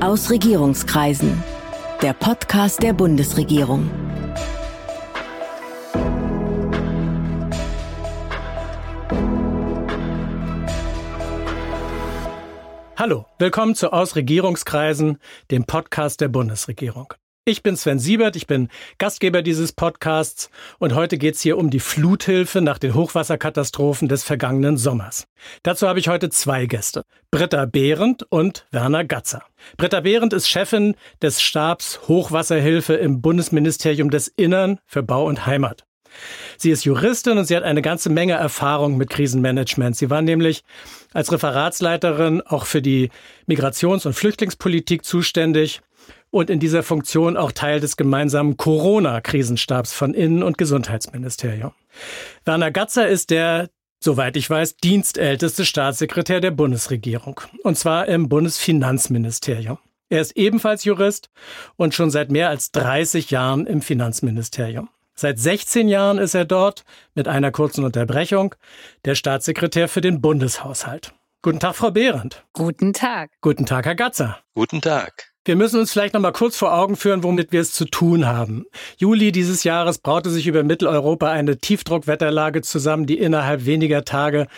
Aus 0.00 0.30
Regierungskreisen. 0.30 1.42
Der 2.02 2.12
Podcast 2.12 2.82
der 2.82 2.92
Bundesregierung. 2.92 3.90
Hallo, 12.96 13.24
willkommen 13.38 13.74
zu 13.74 13.90
Aus 13.90 14.16
Regierungskreisen, 14.16 15.18
dem 15.50 15.64
Podcast 15.64 16.20
der 16.20 16.28
Bundesregierung. 16.28 17.14
Ich 17.48 17.62
bin 17.62 17.76
Sven 17.76 18.00
Siebert, 18.00 18.34
ich 18.34 18.48
bin 18.48 18.70
Gastgeber 18.98 19.40
dieses 19.40 19.72
Podcasts 19.72 20.50
und 20.80 20.96
heute 20.96 21.16
geht's 21.16 21.40
hier 21.40 21.58
um 21.58 21.70
die 21.70 21.78
Fluthilfe 21.78 22.60
nach 22.60 22.78
den 22.78 22.92
Hochwasserkatastrophen 22.92 24.08
des 24.08 24.24
vergangenen 24.24 24.76
Sommers. 24.76 25.28
Dazu 25.62 25.86
habe 25.86 26.00
ich 26.00 26.08
heute 26.08 26.28
zwei 26.28 26.66
Gäste, 26.66 27.04
Britta 27.30 27.66
Behrendt 27.66 28.24
und 28.30 28.66
Werner 28.72 29.04
Gatzer. 29.04 29.44
Britta 29.76 30.00
Behrendt 30.00 30.32
ist 30.32 30.48
Chefin 30.48 30.96
des 31.22 31.40
Stabs 31.40 32.00
Hochwasserhilfe 32.08 32.94
im 32.94 33.22
Bundesministerium 33.22 34.10
des 34.10 34.26
Innern 34.26 34.80
für 34.84 35.04
Bau 35.04 35.26
und 35.26 35.46
Heimat. 35.46 35.84
Sie 36.58 36.72
ist 36.72 36.84
Juristin 36.84 37.38
und 37.38 37.44
sie 37.44 37.56
hat 37.56 37.62
eine 37.62 37.82
ganze 37.82 38.10
Menge 38.10 38.32
Erfahrung 38.32 38.96
mit 38.96 39.08
Krisenmanagement. 39.10 39.94
Sie 39.94 40.10
war 40.10 40.20
nämlich 40.20 40.64
als 41.12 41.30
Referatsleiterin 41.30 42.40
auch 42.40 42.66
für 42.66 42.82
die 42.82 43.10
Migrations- 43.46 44.04
und 44.04 44.14
Flüchtlingspolitik 44.14 45.04
zuständig 45.04 45.80
und 46.30 46.50
in 46.50 46.60
dieser 46.60 46.82
Funktion 46.82 47.36
auch 47.36 47.52
Teil 47.52 47.80
des 47.80 47.96
gemeinsamen 47.96 48.56
Corona-Krisenstabs 48.56 49.92
von 49.92 50.14
Innen- 50.14 50.42
und 50.42 50.58
Gesundheitsministerium. 50.58 51.72
Werner 52.44 52.70
Gatzer 52.70 53.08
ist 53.08 53.30
der, 53.30 53.70
soweit 54.00 54.36
ich 54.36 54.48
weiß, 54.48 54.76
dienstälteste 54.76 55.64
Staatssekretär 55.64 56.40
der 56.40 56.50
Bundesregierung, 56.50 57.40
und 57.62 57.78
zwar 57.78 58.06
im 58.08 58.28
Bundesfinanzministerium. 58.28 59.78
Er 60.08 60.20
ist 60.20 60.36
ebenfalls 60.36 60.84
Jurist 60.84 61.30
und 61.76 61.94
schon 61.94 62.10
seit 62.10 62.30
mehr 62.30 62.48
als 62.48 62.70
30 62.70 63.30
Jahren 63.30 63.66
im 63.66 63.82
Finanzministerium. 63.82 64.88
Seit 65.14 65.38
16 65.38 65.88
Jahren 65.88 66.18
ist 66.18 66.34
er 66.34 66.44
dort, 66.44 66.84
mit 67.14 67.26
einer 67.26 67.50
kurzen 67.50 67.84
Unterbrechung, 67.84 68.54
der 69.04 69.14
Staatssekretär 69.14 69.88
für 69.88 70.02
den 70.02 70.20
Bundeshaushalt. 70.20 71.14
Guten 71.42 71.58
Tag, 71.58 71.74
Frau 71.74 71.90
Behrendt. 71.90 72.44
Guten 72.52 72.92
Tag. 72.92 73.30
Guten 73.40 73.66
Tag, 73.66 73.86
Herr 73.86 73.94
Gatzer. 73.94 74.38
Guten 74.54 74.80
Tag. 74.80 75.35
Wir 75.46 75.54
müssen 75.54 75.78
uns 75.78 75.92
vielleicht 75.92 76.14
noch 76.14 76.20
mal 76.20 76.32
kurz 76.32 76.56
vor 76.56 76.74
Augen 76.74 76.96
führen, 76.96 77.22
womit 77.22 77.52
wir 77.52 77.60
es 77.60 77.70
zu 77.72 77.84
tun 77.84 78.26
haben. 78.26 78.66
Juli 78.96 79.30
dieses 79.30 79.62
Jahres 79.62 79.98
braute 79.98 80.28
sich 80.28 80.48
über 80.48 80.64
Mitteleuropa 80.64 81.30
eine 81.30 81.58
Tiefdruckwetterlage 81.58 82.62
zusammen, 82.62 83.06
die 83.06 83.16
innerhalb 83.16 83.64
weniger 83.64 84.04
Tage 84.04 84.48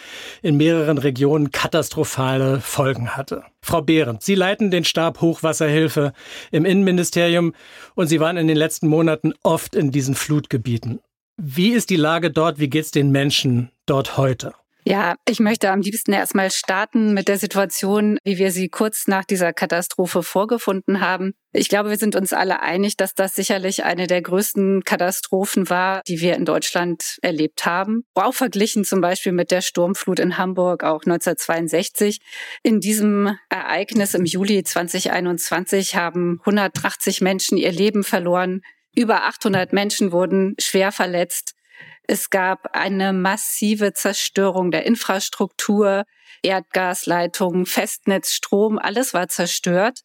in 0.40 0.56
mehreren 0.56 0.96
Regionen 0.96 1.50
katastrophale 1.50 2.62
Folgen 2.62 3.18
hatte. 3.18 3.42
Frau 3.60 3.82
Behrendt, 3.82 4.22
Sie 4.22 4.34
leiten 4.34 4.70
den 4.70 4.84
Stab 4.84 5.20
Hochwasserhilfe 5.20 6.14
im 6.52 6.64
Innenministerium 6.64 7.52
und 7.94 8.06
Sie 8.06 8.18
waren 8.18 8.38
in 8.38 8.48
den 8.48 8.56
letzten 8.56 8.88
Monaten 8.88 9.34
oft 9.42 9.74
in 9.74 9.90
diesen 9.90 10.14
Flutgebieten. 10.14 11.00
Wie 11.36 11.68
ist 11.68 11.90
die 11.90 11.96
Lage 11.96 12.30
dort? 12.30 12.60
Wie 12.60 12.70
geht's 12.70 12.92
den 12.92 13.10
Menschen 13.10 13.72
dort 13.84 14.16
heute? 14.16 14.54
Ja, 14.88 15.16
ich 15.28 15.38
möchte 15.38 15.70
am 15.70 15.82
liebsten 15.82 16.14
erstmal 16.14 16.50
starten 16.50 17.12
mit 17.12 17.28
der 17.28 17.36
Situation, 17.36 18.16
wie 18.24 18.38
wir 18.38 18.50
sie 18.50 18.70
kurz 18.70 19.06
nach 19.06 19.26
dieser 19.26 19.52
Katastrophe 19.52 20.22
vorgefunden 20.22 21.02
haben. 21.02 21.34
Ich 21.52 21.68
glaube, 21.68 21.90
wir 21.90 21.98
sind 21.98 22.16
uns 22.16 22.32
alle 22.32 22.62
einig, 22.62 22.96
dass 22.96 23.12
das 23.12 23.34
sicherlich 23.34 23.84
eine 23.84 24.06
der 24.06 24.22
größten 24.22 24.84
Katastrophen 24.84 25.68
war, 25.68 26.00
die 26.08 26.22
wir 26.22 26.36
in 26.36 26.46
Deutschland 26.46 27.18
erlebt 27.20 27.66
haben. 27.66 28.04
Auch 28.14 28.32
verglichen 28.32 28.82
zum 28.82 29.02
Beispiel 29.02 29.32
mit 29.32 29.50
der 29.50 29.60
Sturmflut 29.60 30.20
in 30.20 30.38
Hamburg, 30.38 30.84
auch 30.84 31.02
1962. 31.04 32.20
In 32.62 32.80
diesem 32.80 33.36
Ereignis 33.50 34.14
im 34.14 34.24
Juli 34.24 34.64
2021 34.64 35.96
haben 35.96 36.38
180 36.46 37.20
Menschen 37.20 37.58
ihr 37.58 37.72
Leben 37.72 38.04
verloren. 38.04 38.62
Über 38.96 39.24
800 39.24 39.74
Menschen 39.74 40.12
wurden 40.12 40.54
schwer 40.58 40.92
verletzt. 40.92 41.57
Es 42.02 42.30
gab 42.30 42.74
eine 42.74 43.12
massive 43.12 43.92
Zerstörung 43.92 44.70
der 44.70 44.86
Infrastruktur, 44.86 46.04
Erdgasleitungen, 46.42 47.66
Festnetz, 47.66 48.32
Strom, 48.32 48.78
alles 48.78 49.14
war 49.14 49.28
zerstört. 49.28 50.00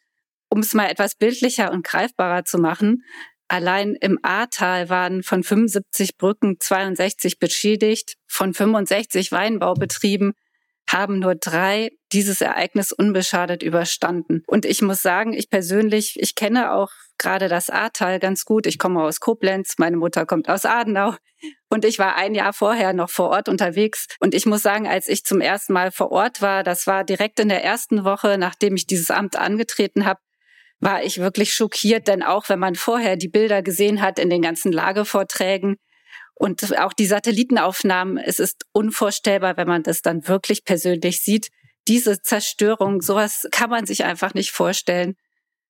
Um 0.50 0.60
es 0.60 0.74
mal 0.74 0.90
etwas 0.90 1.16
bildlicher 1.16 1.72
und 1.72 1.84
greifbarer 1.84 2.46
zu 2.46 2.58
machen, 2.58 3.04
allein 3.48 3.96
im 4.00 4.20
Ahrtal 4.22 4.90
waren 4.90 5.24
von 5.24 5.44
75 5.44 6.18
Brücken 6.18 6.58
62 6.60 7.40
beschädigt, 7.40 8.16
von 8.28 8.54
65 8.54 9.32
Weinbaubetrieben 9.32 10.34
haben 10.88 11.20
nur 11.20 11.36
drei 11.36 11.92
dieses 12.12 12.42
Ereignis 12.42 12.92
unbeschadet 12.92 13.64
überstanden. 13.64 14.44
Und 14.48 14.66
ich 14.66 14.82
muss 14.82 15.02
sagen, 15.02 15.34
ich 15.34 15.50
persönlich, 15.50 16.18
ich 16.20 16.36
kenne 16.36 16.74
auch 16.74 16.92
gerade 17.24 17.48
das 17.48 17.70
Ahrtal 17.70 18.20
ganz 18.20 18.46
gut. 18.46 18.68
Ich 18.68 18.78
komme 18.78 19.02
aus 19.02 19.20
Koblenz, 19.20 19.76
meine 19.78 19.98
Mutter 19.98 20.26
kommt 20.26 20.50
aus 20.50 20.66
Adenau 20.66 21.16
und 21.70 21.86
ich 21.86 21.98
war 21.98 22.16
ein 22.16 22.36
Jahr 22.36 22.54
vorher 22.54 22.94
noch 22.94 23.10
vor 23.10 23.30
Ort 23.30 23.50
unterwegs. 23.50 24.08
Und 24.20 24.36
ich 24.36 24.46
muss 24.46 24.62
sagen, 24.62 24.88
als 24.88 25.08
ich 25.08 25.24
zum 25.24 25.42
ersten 25.42 25.74
Mal 25.74 25.92
vor 25.92 26.12
Ort 26.12 26.42
war, 26.42 26.64
das 26.64 26.86
war 26.86 27.04
direkt 27.04 27.40
in 27.40 27.50
der 27.50 27.64
ersten 27.64 28.04
Woche, 28.04 28.38
nachdem 28.38 28.76
ich 28.76 28.86
dieses 28.86 29.10
Amt 29.10 29.36
angetreten 29.36 30.06
habe, 30.06 30.20
war 30.80 31.04
ich 31.04 31.18
wirklich 31.20 31.54
schockiert, 31.54 32.08
denn 32.08 32.22
auch 32.22 32.50
wenn 32.50 32.60
man 32.60 32.76
vorher 32.76 33.16
die 33.16 33.30
Bilder 33.30 33.64
gesehen 33.64 34.02
hat 34.02 34.20
in 34.20 34.30
den 34.30 34.42
ganzen 34.42 34.72
Lagevorträgen, 34.72 35.78
und 36.36 36.78
auch 36.80 36.94
die 36.94 37.06
Satellitenaufnahmen, 37.06 38.18
es 38.18 38.40
ist 38.40 38.66
unvorstellbar, 38.72 39.58
wenn 39.58 39.68
man 39.68 39.84
das 39.84 40.02
dann 40.02 40.28
wirklich 40.28 40.66
persönlich 40.66 41.22
sieht. 41.22 41.50
Diese 41.88 42.22
Zerstörung, 42.22 43.02
sowas 43.02 43.48
kann 43.52 43.70
man 43.70 43.86
sich 43.86 44.04
einfach 44.04 44.34
nicht 44.34 44.52
vorstellen. 44.52 45.16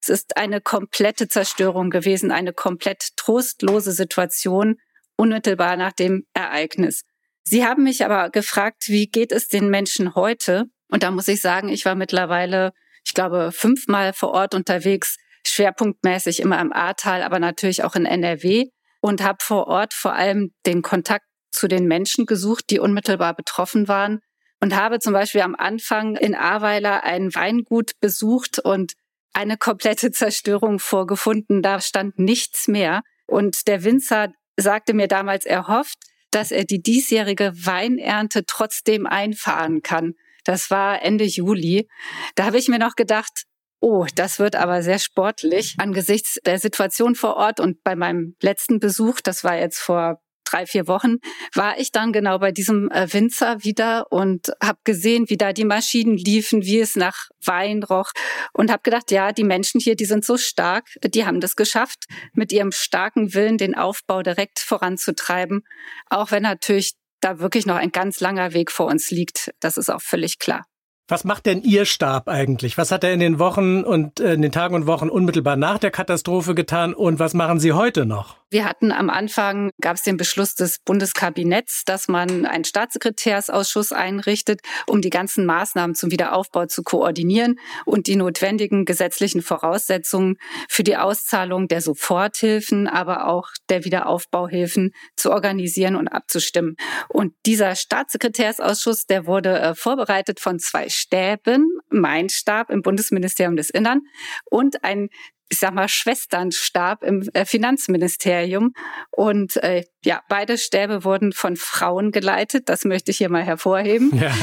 Es 0.04 0.10
ist 0.10 0.36
eine 0.36 0.60
komplette 0.60 1.30
Zerstörung 1.30 1.90
gewesen, 1.90 2.30
eine 2.30 2.52
komplett 2.52 3.16
trostlose 3.16 3.94
Situation 3.94 4.76
unmittelbar 5.16 5.78
nach 5.78 5.94
dem 5.94 6.26
Ereignis. 6.34 7.04
Sie 7.46 7.66
haben 7.66 7.84
mich 7.84 8.04
aber 8.04 8.30
gefragt, 8.30 8.90
wie 8.90 9.08
geht 9.08 9.32
es 9.32 9.48
den 9.48 9.70
Menschen 9.70 10.14
heute? 10.14 10.66
Und 10.90 11.04
da 11.04 11.12
muss 11.12 11.30
ich 11.30 11.40
sagen, 11.40 11.70
ich 11.70 11.86
war 11.86 11.96
mittlerweile, 11.96 12.74
ich 13.06 13.14
glaube, 13.14 13.54
fünfmal 13.54 14.12
vor 14.12 14.32
Ort 14.32 14.56
unterwegs, 14.56 15.16
schwerpunktmäßig 15.48 16.42
immer 16.42 16.60
im 16.60 16.74
Ahrtal, 16.74 17.24
aber 17.24 17.40
natürlich 17.40 17.86
auch 17.86 17.96
in 17.96 18.06
NRW 18.06 18.66
und 19.00 19.24
habe 19.24 19.38
vor 19.42 19.68
Ort 19.68 19.94
vor 19.94 20.16
allem 20.16 20.52
den 20.66 20.82
Kontakt 20.82 21.28
zu 21.50 21.70
den 21.70 21.88
Menschen 21.88 22.26
gesucht, 22.26 22.66
die 22.72 22.80
unmittelbar 22.80 23.36
betroffen 23.36 23.88
waren 23.88 24.20
und 24.60 24.76
habe 24.76 25.00
zum 25.00 25.14
Beispiel 25.14 25.42
am 25.42 25.56
Anfang 25.56 26.18
in 26.18 26.36
Ahrweiler 26.36 27.06
ein 27.06 27.34
Weingut 27.34 27.94
besucht 28.02 28.60
und 28.60 28.96
eine 29.34 29.58
komplette 29.58 30.12
Zerstörung 30.12 30.80
vorgefunden. 30.80 31.62
Da 31.62 31.82
stand 31.82 32.20
nichts 32.20 32.68
mehr. 32.68 33.02
Und 33.26 33.68
der 33.68 33.84
Winzer 33.84 34.32
sagte 34.58 34.94
mir 34.94 35.08
damals, 35.08 35.46
er 35.46 35.68
hofft, 35.68 35.98
dass 36.32 36.52
er 36.52 36.64
die 36.64 36.82
diesjährige 36.82 37.52
Weinernte 37.56 38.46
trotzdem 38.46 39.06
einfahren 39.06 39.82
kann. 39.82 40.14
Das 40.44 40.70
war 40.72 41.02
Ende 41.02 41.26
Juli. 41.26 41.88
Da 42.36 42.46
habe 42.46 42.58
ich 42.58 42.68
mir 42.68 42.80
noch 42.80 42.96
gedacht, 42.96 43.46
Oh, 43.86 44.06
das 44.16 44.40
wird 44.40 44.56
aber 44.56 44.82
sehr 44.82 44.98
sportlich 44.98 45.76
angesichts 45.78 46.40
der 46.46 46.58
Situation 46.58 47.16
vor 47.16 47.36
Ort. 47.36 47.60
Und 47.60 47.84
bei 47.84 47.98
meinem 47.98 48.38
letzten 48.42 48.80
Besuch, 48.80 49.20
das 49.20 49.44
war 49.44 49.58
jetzt 49.58 49.80
vor 49.80 50.22
drei, 50.54 50.66
vier 50.66 50.88
Wochen, 50.88 51.18
war 51.54 51.80
ich 51.80 51.92
dann 51.92 52.14
genau 52.14 52.40
bei 52.40 52.52
diesem 52.52 52.90
äh, 52.92 53.12
Winzer 53.12 53.64
wieder 53.64 54.12
und 54.12 54.52
habe 54.62 54.80
gesehen, 54.84 55.30
wie 55.30 55.38
da 55.38 55.54
die 55.54 55.66
Maschinen 55.66 56.18
liefen, 56.18 56.64
wie 56.64 56.80
es 56.80 56.96
nach 56.96 57.30
Wein 57.44 57.84
roch 57.84 58.12
und 58.54 58.72
habe 58.72 58.84
gedacht, 58.84 59.12
ja, 59.12 59.32
die 59.32 59.44
Menschen 59.44 59.80
hier, 59.80 59.96
die 59.96 60.06
sind 60.06 60.24
so 60.24 60.38
stark, 60.38 60.86
die 61.04 61.26
haben 61.26 61.42
das 61.42 61.56
geschafft, 61.56 62.06
mit 62.34 62.52
ihrem 62.52 62.72
starken 62.72 63.34
Willen 63.34 63.58
den 63.58 63.76
Aufbau 63.76 64.22
direkt 64.22 64.60
voranzutreiben, 64.60 65.64
auch 66.10 66.32
wenn 66.32 66.44
natürlich 66.44 66.94
da 67.22 67.40
wirklich 67.40 67.66
noch 67.66 67.76
ein 67.76 67.92
ganz 67.92 68.20
langer 68.20 68.54
Weg 68.54 68.72
vor 68.72 68.88
uns 68.88 69.10
liegt. 69.10 69.52
Das 69.60 69.78
ist 69.78 69.90
auch 69.90 70.02
völlig 70.02 70.40
klar. 70.40 70.66
Was 71.08 71.26
macht 71.26 71.46
denn 71.46 71.62
Ihr 71.62 71.86
Stab 71.86 72.30
eigentlich? 72.30 72.78
Was 72.78 72.92
hat 72.92 73.04
er 73.04 73.14
in 73.14 73.20
den 73.20 73.38
Wochen 73.38 73.84
und 73.84 74.20
äh, 74.20 74.34
in 74.34 74.42
den 74.42 74.54
Tagen 74.54 74.74
und 74.74 74.88
Wochen 74.88 75.10
unmittelbar 75.10 75.58
nach 75.58 75.78
der 75.78 75.92
Katastrophe 75.92 76.56
getan 76.56 76.94
und 76.94 77.20
was 77.20 77.34
machen 77.34 77.60
Sie 77.60 77.74
heute 77.74 78.06
noch? 78.06 78.38
Wir 78.54 78.66
hatten 78.66 78.92
am 78.92 79.10
Anfang, 79.10 79.72
gab 79.82 79.96
es 79.96 80.04
den 80.04 80.16
Beschluss 80.16 80.54
des 80.54 80.78
Bundeskabinetts, 80.78 81.86
dass 81.86 82.08
man 82.08 82.46
einen 82.46 82.66
Staatssekretärsausschuss 82.66 83.92
einrichtet, 83.92 84.62
um 84.86 85.02
die 85.02 85.10
ganzen 85.10 85.48
Maßnahmen 85.48 85.96
zum 85.96 86.12
Wiederaufbau 86.12 86.68
zu 86.68 86.84
koordinieren 86.84 87.56
und 87.86 88.06
die 88.06 88.16
notwendigen 88.16 88.86
gesetzlichen 88.86 89.42
Voraussetzungen 89.42 90.38
für 90.70 90.84
die 90.84 90.98
Auszahlung 90.98 91.68
der 91.68 91.82
Soforthilfen, 91.82 92.88
aber 92.88 93.26
auch 93.26 93.50
der 93.70 93.86
Wiederaufbauhilfen 93.86 94.92
zu 95.16 95.32
organisieren 95.32 95.96
und 95.96 96.08
abzustimmen. 96.08 96.76
Und 97.10 97.34
dieser 97.48 97.76
Staatssekretärsausschuss, 97.76 99.08
der 99.08 99.26
wurde 99.26 99.58
äh, 99.58 99.74
vorbereitet 99.74 100.40
von 100.40 100.60
zwei 100.60 100.90
Stäben, 100.90 101.72
mein 101.90 102.30
Stab 102.30 102.70
im 102.70 102.84
Bundesministerium 102.84 103.56
des 103.56 103.72
Innern 103.72 104.02
und 104.46 104.84
ein 104.84 105.10
ich 105.50 105.60
sag 105.60 105.74
mal, 105.74 105.88
Schwesternstab 105.88 107.04
im 107.04 107.30
äh, 107.34 107.46
Finanzministerium. 107.46 108.74
Und 109.12 109.58
äh, 109.58 109.84
ja, 110.04 110.22
beide 110.30 110.58
Stäbe 110.58 111.04
wurden 111.04 111.32
von 111.32 111.56
Frauen 111.56 112.12
geleitet. 112.12 112.70
Das 112.70 112.86
möchte 112.86 113.12
ich 113.12 113.18
hier 113.18 113.30
mal 113.30 113.44
hervorheben. 113.44 114.12
Ja. 114.16 114.34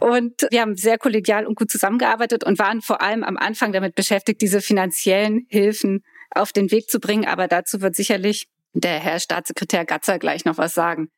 Und 0.00 0.46
wir 0.50 0.60
haben 0.60 0.76
sehr 0.76 0.98
kollegial 0.98 1.46
und 1.46 1.54
gut 1.54 1.70
zusammengearbeitet 1.70 2.44
und 2.44 2.58
waren 2.58 2.82
vor 2.82 3.00
allem 3.00 3.22
am 3.22 3.36
Anfang 3.36 3.72
damit 3.72 3.94
beschäftigt, 3.94 4.40
diese 4.40 4.60
finanziellen 4.60 5.46
Hilfen 5.48 6.02
auf 6.30 6.52
den 6.52 6.70
Weg 6.70 6.88
zu 6.88 6.98
bringen. 6.98 7.26
Aber 7.26 7.48
dazu 7.48 7.80
wird 7.80 7.94
sicherlich 7.94 8.46
der 8.74 8.98
Herr 8.98 9.20
Staatssekretär 9.20 9.84
Gatzer 9.84 10.18
gleich 10.18 10.44
noch 10.44 10.58
was 10.58 10.74
sagen. 10.74 11.08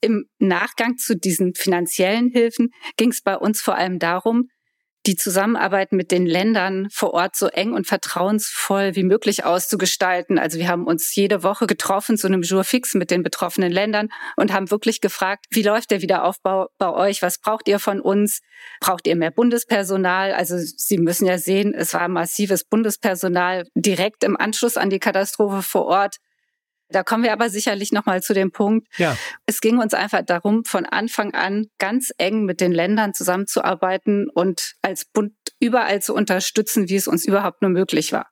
Im 0.00 0.26
Nachgang 0.38 0.96
zu 0.96 1.16
diesen 1.16 1.54
finanziellen 1.54 2.28
Hilfen 2.28 2.70
ging 2.96 3.10
es 3.10 3.22
bei 3.22 3.36
uns 3.36 3.60
vor 3.60 3.76
allem 3.76 3.98
darum, 3.98 4.48
die 5.06 5.16
Zusammenarbeit 5.16 5.92
mit 5.92 6.10
den 6.10 6.24
Ländern 6.24 6.88
vor 6.90 7.12
Ort 7.12 7.36
so 7.36 7.48
eng 7.48 7.72
und 7.72 7.86
vertrauensvoll 7.86 8.96
wie 8.96 9.02
möglich 9.02 9.44
auszugestalten. 9.44 10.38
Also 10.38 10.58
wir 10.58 10.68
haben 10.68 10.86
uns 10.86 11.14
jede 11.14 11.42
Woche 11.42 11.66
getroffen 11.66 12.16
zu 12.16 12.26
einem 12.26 12.42
Jour 12.42 12.64
fix 12.64 12.94
mit 12.94 13.10
den 13.10 13.22
betroffenen 13.22 13.70
Ländern 13.70 14.08
und 14.36 14.52
haben 14.52 14.70
wirklich 14.70 15.00
gefragt, 15.00 15.46
wie 15.50 15.62
läuft 15.62 15.90
der 15.90 16.00
Wiederaufbau 16.00 16.68
bei 16.78 16.90
euch? 16.90 17.20
Was 17.20 17.38
braucht 17.38 17.68
ihr 17.68 17.78
von 17.78 18.00
uns? 18.00 18.40
Braucht 18.80 19.06
ihr 19.06 19.16
mehr 19.16 19.30
Bundespersonal? 19.30 20.32
Also 20.32 20.56
Sie 20.58 20.98
müssen 20.98 21.26
ja 21.26 21.38
sehen, 21.38 21.74
es 21.74 21.92
war 21.92 22.08
massives 22.08 22.64
Bundespersonal 22.64 23.66
direkt 23.74 24.24
im 24.24 24.36
Anschluss 24.38 24.76
an 24.76 24.88
die 24.88 25.00
Katastrophe 25.00 25.62
vor 25.62 25.84
Ort. 25.84 26.16
Da 26.94 27.02
kommen 27.02 27.24
wir 27.24 27.32
aber 27.32 27.50
sicherlich 27.50 27.92
nochmal 27.92 28.22
zu 28.22 28.34
dem 28.34 28.52
Punkt. 28.52 28.88
Ja. 28.98 29.16
Es 29.46 29.60
ging 29.60 29.78
uns 29.78 29.94
einfach 29.94 30.22
darum, 30.24 30.64
von 30.64 30.86
Anfang 30.86 31.34
an 31.34 31.66
ganz 31.78 32.12
eng 32.18 32.44
mit 32.44 32.60
den 32.60 32.72
Ländern 32.72 33.14
zusammenzuarbeiten 33.14 34.28
und 34.32 34.74
als 34.82 35.04
Bund 35.04 35.32
überall 35.58 36.00
zu 36.00 36.14
unterstützen, 36.14 36.88
wie 36.88 36.96
es 36.96 37.08
uns 37.08 37.24
überhaupt 37.24 37.62
nur 37.62 37.70
möglich 37.70 38.12
war. 38.12 38.26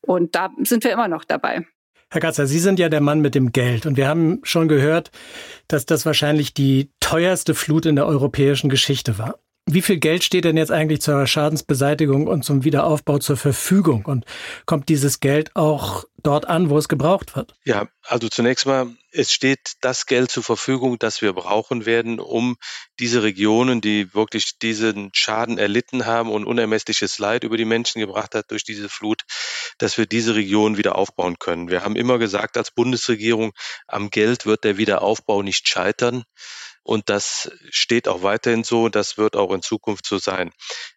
Und 0.00 0.34
da 0.34 0.50
sind 0.64 0.84
wir 0.84 0.92
immer 0.92 1.08
noch 1.08 1.24
dabei. 1.24 1.66
Herr 2.10 2.20
Gatzer, 2.20 2.46
Sie 2.46 2.58
sind 2.58 2.78
ja 2.78 2.88
der 2.88 3.02
Mann 3.02 3.20
mit 3.20 3.34
dem 3.34 3.52
Geld 3.52 3.84
und 3.84 3.98
wir 3.98 4.08
haben 4.08 4.40
schon 4.42 4.66
gehört, 4.66 5.10
dass 5.68 5.84
das 5.84 6.06
wahrscheinlich 6.06 6.54
die 6.54 6.90
teuerste 7.00 7.54
Flut 7.54 7.84
in 7.84 7.96
der 7.96 8.06
europäischen 8.06 8.70
Geschichte 8.70 9.18
war. 9.18 9.38
Wie 9.70 9.82
viel 9.82 9.98
Geld 9.98 10.24
steht 10.24 10.46
denn 10.46 10.56
jetzt 10.56 10.72
eigentlich 10.72 11.02
zur 11.02 11.26
Schadensbeseitigung 11.26 12.26
und 12.26 12.42
zum 12.42 12.64
Wiederaufbau 12.64 13.18
zur 13.18 13.36
Verfügung? 13.36 14.06
Und 14.06 14.24
kommt 14.64 14.88
dieses 14.88 15.20
Geld 15.20 15.54
auch 15.56 16.04
dort 16.22 16.48
an, 16.48 16.70
wo 16.70 16.78
es 16.78 16.88
gebraucht 16.88 17.36
wird? 17.36 17.54
Ja, 17.64 17.86
also 18.02 18.28
zunächst 18.28 18.64
mal, 18.64 18.86
es 19.12 19.30
steht 19.30 19.74
das 19.82 20.06
Geld 20.06 20.30
zur 20.30 20.42
Verfügung, 20.42 20.98
das 20.98 21.20
wir 21.20 21.34
brauchen 21.34 21.84
werden, 21.84 22.18
um 22.18 22.56
diese 22.98 23.22
Regionen, 23.22 23.82
die 23.82 24.14
wirklich 24.14 24.58
diesen 24.58 25.10
Schaden 25.12 25.58
erlitten 25.58 26.06
haben 26.06 26.30
und 26.30 26.46
unermessliches 26.46 27.18
Leid 27.18 27.44
über 27.44 27.58
die 27.58 27.66
Menschen 27.66 28.00
gebracht 28.00 28.34
hat 28.34 28.50
durch 28.50 28.64
diese 28.64 28.88
Flut, 28.88 29.24
dass 29.76 29.98
wir 29.98 30.06
diese 30.06 30.34
Region 30.34 30.78
wieder 30.78 30.96
aufbauen 30.96 31.38
können. 31.38 31.68
Wir 31.68 31.84
haben 31.84 31.94
immer 31.94 32.18
gesagt 32.18 32.56
als 32.56 32.70
Bundesregierung, 32.70 33.52
am 33.86 34.08
Geld 34.08 34.46
wird 34.46 34.64
der 34.64 34.78
Wiederaufbau 34.78 35.42
nicht 35.42 35.68
scheitern. 35.68 36.24
Und 36.88 37.10
das 37.10 37.50
steht 37.68 38.08
auch 38.08 38.22
weiterhin 38.22 38.64
so. 38.64 38.88
Das 38.88 39.18
wird 39.18 39.36
auch 39.36 39.52
in 39.52 39.60
Zukunft 39.60 40.06
so 40.06 40.16
sein. 40.16 40.52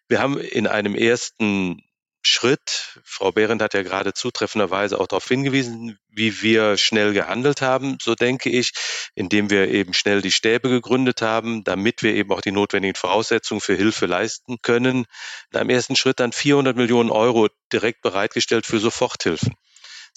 Wir 0.08 0.20
haben 0.20 0.40
in 0.40 0.66
einem 0.66 0.94
ersten 0.94 1.82
Schritt, 2.22 2.98
Frau 3.04 3.30
Behrendt 3.30 3.60
hat 3.60 3.74
ja 3.74 3.82
gerade 3.82 4.14
zutreffenderweise 4.14 4.98
auch 4.98 5.06
darauf 5.06 5.28
hingewiesen, 5.28 5.98
wie 6.08 6.40
wir 6.40 6.78
schnell 6.78 7.12
gehandelt 7.12 7.60
haben, 7.60 7.98
so 8.00 8.14
denke 8.14 8.48
ich, 8.48 8.72
indem 9.14 9.50
wir 9.50 9.68
eben 9.68 9.92
schnell 9.92 10.22
die 10.22 10.30
Stäbe 10.30 10.70
gegründet 10.70 11.20
haben, 11.20 11.62
damit 11.62 12.02
wir 12.02 12.14
eben 12.14 12.32
auch 12.32 12.40
die 12.40 12.52
notwendigen 12.52 12.94
Voraussetzungen 12.94 13.60
für 13.60 13.74
Hilfe 13.74 14.06
leisten 14.06 14.62
können. 14.62 15.04
In 15.52 15.58
einem 15.58 15.68
ersten 15.68 15.94
Schritt 15.94 16.20
dann 16.20 16.32
400 16.32 16.74
Millionen 16.74 17.10
Euro 17.10 17.48
direkt 17.70 18.00
bereitgestellt 18.00 18.64
für 18.64 18.78
Soforthilfen 18.78 19.52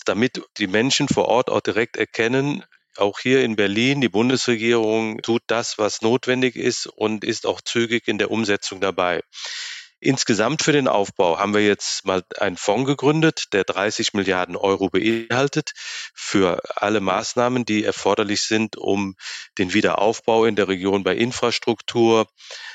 damit 0.03 0.41
die 0.57 0.67
Menschen 0.67 1.07
vor 1.07 1.25
Ort 1.25 1.49
auch 1.49 1.61
direkt 1.61 1.97
erkennen, 1.97 2.63
auch 2.99 3.19
hier 3.19 3.43
in 3.43 3.55
Berlin, 3.55 4.01
die 4.01 4.09
Bundesregierung 4.09 5.21
tut 5.21 5.43
das, 5.47 5.77
was 5.77 6.01
notwendig 6.01 6.55
ist 6.55 6.87
und 6.87 7.23
ist 7.23 7.45
auch 7.45 7.61
zügig 7.61 8.07
in 8.07 8.17
der 8.17 8.31
Umsetzung 8.31 8.81
dabei. 8.81 9.21
Insgesamt 9.99 10.61
für 10.61 10.73
den 10.73 10.87
Aufbau 10.87 11.39
haben 11.39 11.53
wir 11.53 11.65
jetzt 11.65 12.05
mal 12.05 12.23
einen 12.37 12.57
Fonds 12.57 12.85
gegründet, 12.85 13.53
der 13.53 13.63
30 13.63 14.13
Milliarden 14.13 14.55
Euro 14.55 14.89
beinhaltet 14.89 15.71
für 16.13 16.61
alle 16.75 16.99
Maßnahmen, 16.99 17.65
die 17.65 17.83
erforderlich 17.83 18.41
sind, 18.41 18.77
um 18.77 19.15
den 19.57 19.73
Wiederaufbau 19.73 20.45
in 20.45 20.55
der 20.55 20.67
Region 20.67 21.03
bei 21.03 21.15
Infrastruktur, 21.15 22.27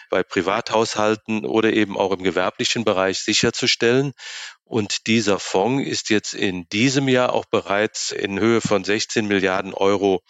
bei 0.08 0.22
Privathaushalten 0.22 1.44
oder 1.44 1.72
eben 1.72 1.96
auch 1.96 2.12
im 2.12 2.22
gewerblichen 2.22 2.84
Bereich 2.84 3.18
sicherzustellen. 3.20 4.12
Und 4.64 5.06
dieser 5.06 5.38
Fonds 5.38 5.88
ist 5.88 6.10
jetzt 6.10 6.32
in 6.32 6.68
diesem 6.70 7.06
Jahr 7.08 7.32
auch 7.32 7.44
bereits 7.44 8.12
in 8.12 8.40
Höhe 8.40 8.60
von 8.60 8.82
16 8.82 9.26
Milliarden 9.26 9.74
Euro 9.74 10.22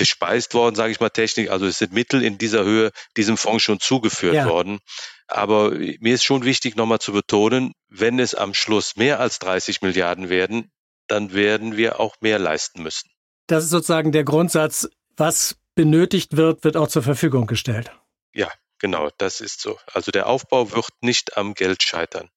gespeist 0.00 0.54
worden, 0.54 0.74
sage 0.74 0.92
ich 0.92 1.00
mal 1.00 1.10
technisch. 1.10 1.50
Also 1.50 1.66
es 1.66 1.78
sind 1.78 1.92
Mittel 1.92 2.24
in 2.24 2.38
dieser 2.38 2.64
Höhe 2.64 2.90
diesem 3.16 3.36
Fonds 3.36 3.62
schon 3.62 3.78
zugeführt 3.78 4.34
ja. 4.34 4.48
worden. 4.48 4.80
Aber 5.28 5.70
mir 5.70 6.14
ist 6.14 6.24
schon 6.24 6.44
wichtig, 6.44 6.74
nochmal 6.74 6.98
zu 6.98 7.12
betonen, 7.12 7.72
wenn 7.88 8.18
es 8.18 8.34
am 8.34 8.54
Schluss 8.54 8.96
mehr 8.96 9.20
als 9.20 9.38
30 9.38 9.82
Milliarden 9.82 10.28
werden, 10.28 10.72
dann 11.06 11.32
werden 11.32 11.76
wir 11.76 12.00
auch 12.00 12.16
mehr 12.20 12.38
leisten 12.38 12.82
müssen. 12.82 13.10
Das 13.46 13.64
ist 13.64 13.70
sozusagen 13.70 14.10
der 14.10 14.24
Grundsatz, 14.24 14.88
was 15.16 15.56
benötigt 15.74 16.36
wird, 16.36 16.64
wird 16.64 16.76
auch 16.76 16.88
zur 16.88 17.02
Verfügung 17.02 17.46
gestellt. 17.46 17.92
Ja, 18.32 18.48
Genau, 18.80 19.10
das 19.18 19.40
ist 19.42 19.60
so. 19.60 19.78
Also 19.92 20.10
der 20.10 20.26
Aufbau 20.26 20.72
wird 20.72 20.88
nicht 21.02 21.36
am 21.36 21.54
Geld 21.54 21.82
scheitern. 21.82 22.30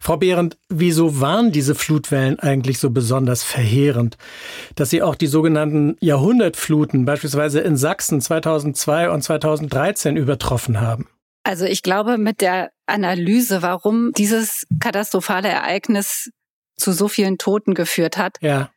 Frau 0.00 0.16
Behrendt, 0.16 0.56
wieso 0.68 1.20
waren 1.20 1.52
diese 1.52 1.74
Flutwellen 1.74 2.38
eigentlich 2.38 2.78
so 2.78 2.90
besonders 2.90 3.42
verheerend, 3.42 4.16
dass 4.74 4.90
sie 4.90 5.02
auch 5.02 5.14
die 5.14 5.26
sogenannten 5.26 5.96
Jahrhundertfluten 6.00 7.04
beispielsweise 7.04 7.60
in 7.60 7.76
Sachsen 7.76 8.20
2002 8.20 9.10
und 9.10 9.22
2013 9.22 10.16
übertroffen 10.16 10.80
haben? 10.80 11.08
Also 11.42 11.64
ich 11.64 11.82
glaube, 11.82 12.18
mit 12.18 12.40
der 12.40 12.70
Analyse, 12.86 13.62
warum 13.62 14.12
dieses 14.12 14.66
katastrophale 14.78 15.48
Ereignis 15.48 16.30
zu 16.76 16.92
so 16.92 17.08
vielen 17.08 17.38
Toten 17.38 17.74
geführt 17.74 18.18
hat, 18.18 18.36
ja. 18.40 18.70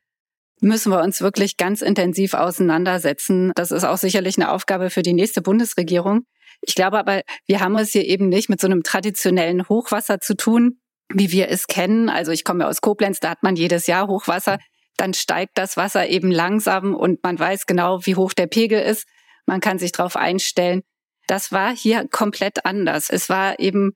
müssen 0.59 0.91
wir 0.91 1.01
uns 1.01 1.21
wirklich 1.21 1.57
ganz 1.57 1.81
intensiv 1.81 2.33
auseinandersetzen. 2.33 3.51
Das 3.55 3.71
ist 3.71 3.83
auch 3.83 3.97
sicherlich 3.97 4.37
eine 4.37 4.51
Aufgabe 4.51 4.89
für 4.89 5.01
die 5.01 5.13
nächste 5.13 5.41
Bundesregierung. 5.41 6.25
Ich 6.65 6.75
glaube 6.75 6.97
aber, 6.97 7.21
wir 7.45 7.59
haben 7.59 7.75
es 7.77 7.91
hier 7.91 8.05
eben 8.05 8.29
nicht 8.29 8.49
mit 8.49 8.61
so 8.61 8.67
einem 8.67 8.83
traditionellen 8.83 9.67
Hochwasser 9.67 10.19
zu 10.19 10.35
tun, 10.35 10.79
wie 11.13 11.31
wir 11.31 11.49
es 11.49 11.67
kennen. 11.67 12.09
Also 12.09 12.31
ich 12.31 12.43
komme 12.43 12.67
aus 12.67 12.81
Koblenz, 12.81 13.19
da 13.19 13.29
hat 13.29 13.43
man 13.43 13.55
jedes 13.55 13.87
Jahr 13.87 14.07
Hochwasser. 14.07 14.57
Dann 14.97 15.13
steigt 15.13 15.57
das 15.57 15.75
Wasser 15.75 16.07
eben 16.07 16.31
langsam 16.31 16.95
und 16.95 17.23
man 17.23 17.37
weiß 17.37 17.65
genau, 17.65 18.05
wie 18.05 18.15
hoch 18.15 18.33
der 18.33 18.47
Pegel 18.47 18.81
ist. 18.81 19.05
Man 19.45 19.59
kann 19.59 19.79
sich 19.79 19.91
darauf 19.91 20.15
einstellen. 20.15 20.83
Das 21.27 21.51
war 21.51 21.75
hier 21.75 22.07
komplett 22.09 22.65
anders. 22.65 23.09
Es 23.09 23.29
war 23.29 23.59
eben 23.59 23.93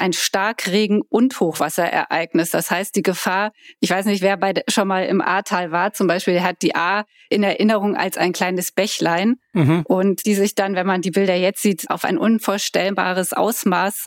ein 0.00 0.12
Starkregen- 0.12 1.02
und 1.08 1.38
Hochwasserereignis. 1.38 2.50
Das 2.50 2.70
heißt, 2.70 2.96
die 2.96 3.02
Gefahr, 3.02 3.52
ich 3.80 3.90
weiß 3.90 4.06
nicht, 4.06 4.22
wer 4.22 4.36
bei, 4.36 4.54
schon 4.68 4.88
mal 4.88 5.04
im 5.04 5.20
Ahrtal 5.20 5.70
war, 5.70 5.92
zum 5.92 6.06
Beispiel, 6.06 6.42
hat 6.42 6.62
die 6.62 6.74
Ahr 6.74 7.04
in 7.28 7.42
Erinnerung 7.42 7.96
als 7.96 8.16
ein 8.16 8.32
kleines 8.32 8.72
Bächlein 8.72 9.36
mhm. 9.52 9.82
und 9.84 10.26
die 10.26 10.34
sich 10.34 10.54
dann, 10.54 10.74
wenn 10.74 10.86
man 10.86 11.02
die 11.02 11.10
Bilder 11.10 11.34
jetzt 11.34 11.62
sieht, 11.62 11.90
auf 11.90 12.04
ein 12.04 12.18
unvorstellbares 12.18 13.32
Ausmaß 13.32 14.06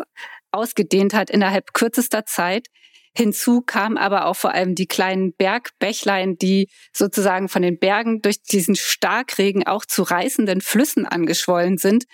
ausgedehnt 0.51 1.13
hat 1.13 1.29
innerhalb 1.29 1.73
kürzester 1.73 2.25
Zeit. 2.25 2.67
Hinzu 3.15 3.61
kam 3.61 3.95
aber 3.95 4.25
auch 4.25 4.35
vor 4.35 4.53
allem 4.53 4.73
die 4.73 4.87
kleinen 4.87 5.33
Bergbächlein, 5.33 6.35
die 6.37 6.67
sozusagen 6.91 7.47
von 7.47 7.61
den 7.61 7.77
Bergen 7.77 8.21
durch 8.21 8.41
diesen 8.41 8.75
Starkregen 8.75 9.67
auch 9.67 9.85
zu 9.85 10.01
reißenden 10.01 10.61
Flüssen 10.61 11.05
angeschwollen 11.05 11.77
sind 11.77 12.05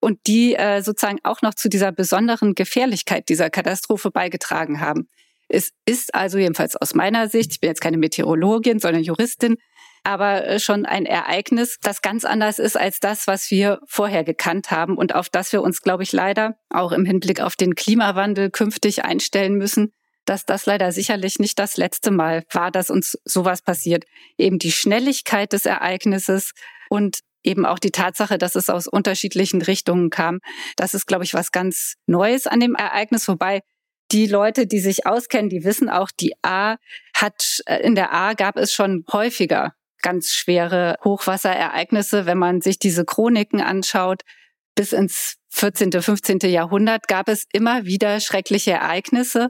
und 0.00 0.18
die 0.26 0.54
äh, 0.54 0.82
sozusagen 0.82 1.18
auch 1.24 1.42
noch 1.42 1.54
zu 1.54 1.68
dieser 1.68 1.92
besonderen 1.92 2.54
Gefährlichkeit 2.54 3.28
dieser 3.28 3.50
Katastrophe 3.50 4.10
beigetragen 4.10 4.80
haben. 4.80 5.08
Es 5.48 5.72
ist 5.86 6.14
also 6.14 6.38
jedenfalls 6.38 6.76
aus 6.76 6.94
meiner 6.94 7.28
Sicht, 7.28 7.52
ich 7.52 7.60
bin 7.60 7.68
jetzt 7.68 7.80
keine 7.80 7.96
Meteorologin, 7.96 8.80
sondern 8.80 9.02
Juristin, 9.02 9.56
aber 10.04 10.46
äh, 10.46 10.60
schon 10.60 10.86
ein 10.86 11.06
Ereignis, 11.06 11.78
das 11.82 12.02
ganz 12.02 12.24
anders 12.24 12.58
ist 12.58 12.76
als 12.76 13.00
das, 13.00 13.26
was 13.26 13.50
wir 13.50 13.80
vorher 13.86 14.24
gekannt 14.24 14.70
haben 14.70 14.96
und 14.96 15.14
auf 15.14 15.28
das 15.28 15.52
wir 15.52 15.62
uns, 15.62 15.80
glaube 15.82 16.02
ich, 16.02 16.12
leider 16.12 16.56
auch 16.70 16.92
im 16.92 17.04
Hinblick 17.04 17.40
auf 17.40 17.56
den 17.56 17.74
Klimawandel 17.74 18.50
künftig 18.50 19.04
einstellen 19.04 19.54
müssen, 19.54 19.92
dass 20.24 20.44
das 20.44 20.66
leider 20.66 20.92
sicherlich 20.92 21.38
nicht 21.38 21.58
das 21.58 21.76
letzte 21.76 22.10
Mal 22.10 22.44
war, 22.52 22.70
dass 22.70 22.90
uns 22.90 23.18
sowas 23.24 23.62
passiert. 23.62 24.04
Eben 24.36 24.58
die 24.58 24.72
Schnelligkeit 24.72 25.52
des 25.52 25.64
Ereignisses 25.64 26.52
und 26.90 27.20
eben 27.48 27.66
auch 27.66 27.78
die 27.78 27.90
Tatsache, 27.90 28.38
dass 28.38 28.54
es 28.54 28.70
aus 28.70 28.86
unterschiedlichen 28.86 29.62
Richtungen 29.62 30.10
kam. 30.10 30.38
Das 30.76 30.94
ist, 30.94 31.06
glaube 31.06 31.24
ich, 31.24 31.34
was 31.34 31.50
ganz 31.50 31.94
Neues 32.06 32.46
an 32.46 32.60
dem 32.60 32.74
Ereignis, 32.74 33.26
wobei 33.26 33.62
die 34.12 34.26
Leute, 34.26 34.66
die 34.66 34.80
sich 34.80 35.06
auskennen, 35.06 35.50
die 35.50 35.64
wissen 35.64 35.88
auch, 35.88 36.10
die 36.10 36.32
A 36.42 36.76
hat, 37.14 37.60
äh, 37.66 37.80
in 37.82 37.94
der 37.94 38.12
A 38.12 38.34
gab 38.34 38.56
es 38.56 38.72
schon 38.72 39.04
häufiger 39.12 39.74
ganz 40.02 40.32
schwere 40.32 40.96
Hochwasserereignisse. 41.04 42.24
Wenn 42.24 42.38
man 42.38 42.60
sich 42.60 42.78
diese 42.78 43.04
Chroniken 43.04 43.60
anschaut, 43.60 44.22
bis 44.74 44.92
ins 44.92 45.36
14., 45.50 45.90
15. 46.00 46.38
Jahrhundert 46.44 47.08
gab 47.08 47.28
es 47.28 47.46
immer 47.52 47.84
wieder 47.84 48.20
schreckliche 48.20 48.72
Ereignisse. 48.72 49.48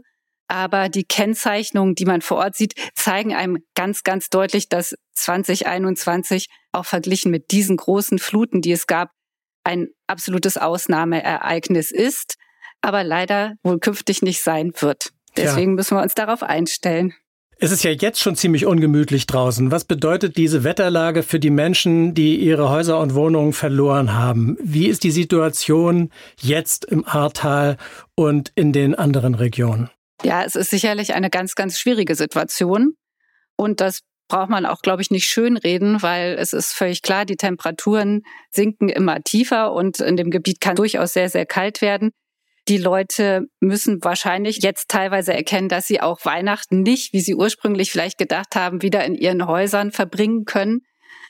Aber 0.48 0.88
die 0.88 1.04
Kennzeichnungen, 1.04 1.94
die 1.94 2.06
man 2.06 2.22
vor 2.22 2.38
Ort 2.38 2.56
sieht, 2.56 2.74
zeigen 2.94 3.34
einem 3.34 3.58
ganz, 3.74 4.02
ganz 4.02 4.30
deutlich, 4.30 4.68
dass 4.68 4.96
2021 5.12 6.48
auch 6.72 6.86
verglichen 6.86 7.30
mit 7.30 7.50
diesen 7.50 7.76
großen 7.76 8.18
Fluten, 8.18 8.62
die 8.62 8.72
es 8.72 8.86
gab, 8.86 9.10
ein 9.64 9.88
absolutes 10.06 10.56
Ausnahmeereignis 10.56 11.90
ist, 11.90 12.36
aber 12.80 13.04
leider 13.04 13.54
wohl 13.62 13.78
künftig 13.78 14.22
nicht 14.22 14.42
sein 14.42 14.72
wird. 14.78 15.12
Deswegen 15.36 15.72
ja. 15.72 15.76
müssen 15.76 15.96
wir 15.96 16.02
uns 16.02 16.14
darauf 16.14 16.42
einstellen. 16.42 17.14
Es 17.60 17.72
ist 17.72 17.82
ja 17.82 17.90
jetzt 17.90 18.20
schon 18.20 18.36
ziemlich 18.36 18.66
ungemütlich 18.66 19.26
draußen. 19.26 19.72
Was 19.72 19.84
bedeutet 19.84 20.36
diese 20.36 20.62
Wetterlage 20.62 21.24
für 21.24 21.40
die 21.40 21.50
Menschen, 21.50 22.14
die 22.14 22.36
ihre 22.36 22.70
Häuser 22.70 23.00
und 23.00 23.14
Wohnungen 23.14 23.52
verloren 23.52 24.14
haben? 24.14 24.56
Wie 24.62 24.86
ist 24.86 25.02
die 25.02 25.10
Situation 25.10 26.10
jetzt 26.40 26.84
im 26.84 27.04
Ahrtal 27.04 27.76
und 28.14 28.52
in 28.54 28.72
den 28.72 28.94
anderen 28.94 29.34
Regionen? 29.34 29.90
Ja, 30.22 30.44
es 30.44 30.54
ist 30.54 30.70
sicherlich 30.70 31.14
eine 31.14 31.30
ganz, 31.30 31.54
ganz 31.54 31.78
schwierige 31.78 32.14
Situation. 32.14 32.94
Und 33.56 33.80
das 33.80 34.00
braucht 34.28 34.50
man 34.50 34.66
auch, 34.66 34.82
glaube 34.82 35.02
ich, 35.02 35.10
nicht 35.10 35.26
schönreden, 35.26 36.02
weil 36.02 36.36
es 36.38 36.52
ist 36.52 36.72
völlig 36.72 37.02
klar, 37.02 37.24
die 37.24 37.36
Temperaturen 37.36 38.22
sinken 38.50 38.88
immer 38.88 39.22
tiefer 39.22 39.72
und 39.72 40.00
in 40.00 40.16
dem 40.16 40.30
Gebiet 40.30 40.60
kann 40.60 40.76
durchaus 40.76 41.14
sehr, 41.14 41.30
sehr 41.30 41.46
kalt 41.46 41.80
werden. 41.80 42.10
Die 42.68 42.76
Leute 42.76 43.46
müssen 43.60 44.04
wahrscheinlich 44.04 44.58
jetzt 44.58 44.90
teilweise 44.90 45.32
erkennen, 45.32 45.70
dass 45.70 45.86
sie 45.86 46.02
auch 46.02 46.22
Weihnachten 46.24 46.82
nicht, 46.82 47.14
wie 47.14 47.20
sie 47.20 47.34
ursprünglich 47.34 47.90
vielleicht 47.90 48.18
gedacht 48.18 48.54
haben, 48.54 48.82
wieder 48.82 49.04
in 49.06 49.14
ihren 49.14 49.46
Häusern 49.46 49.90
verbringen 49.90 50.44
können, 50.44 50.80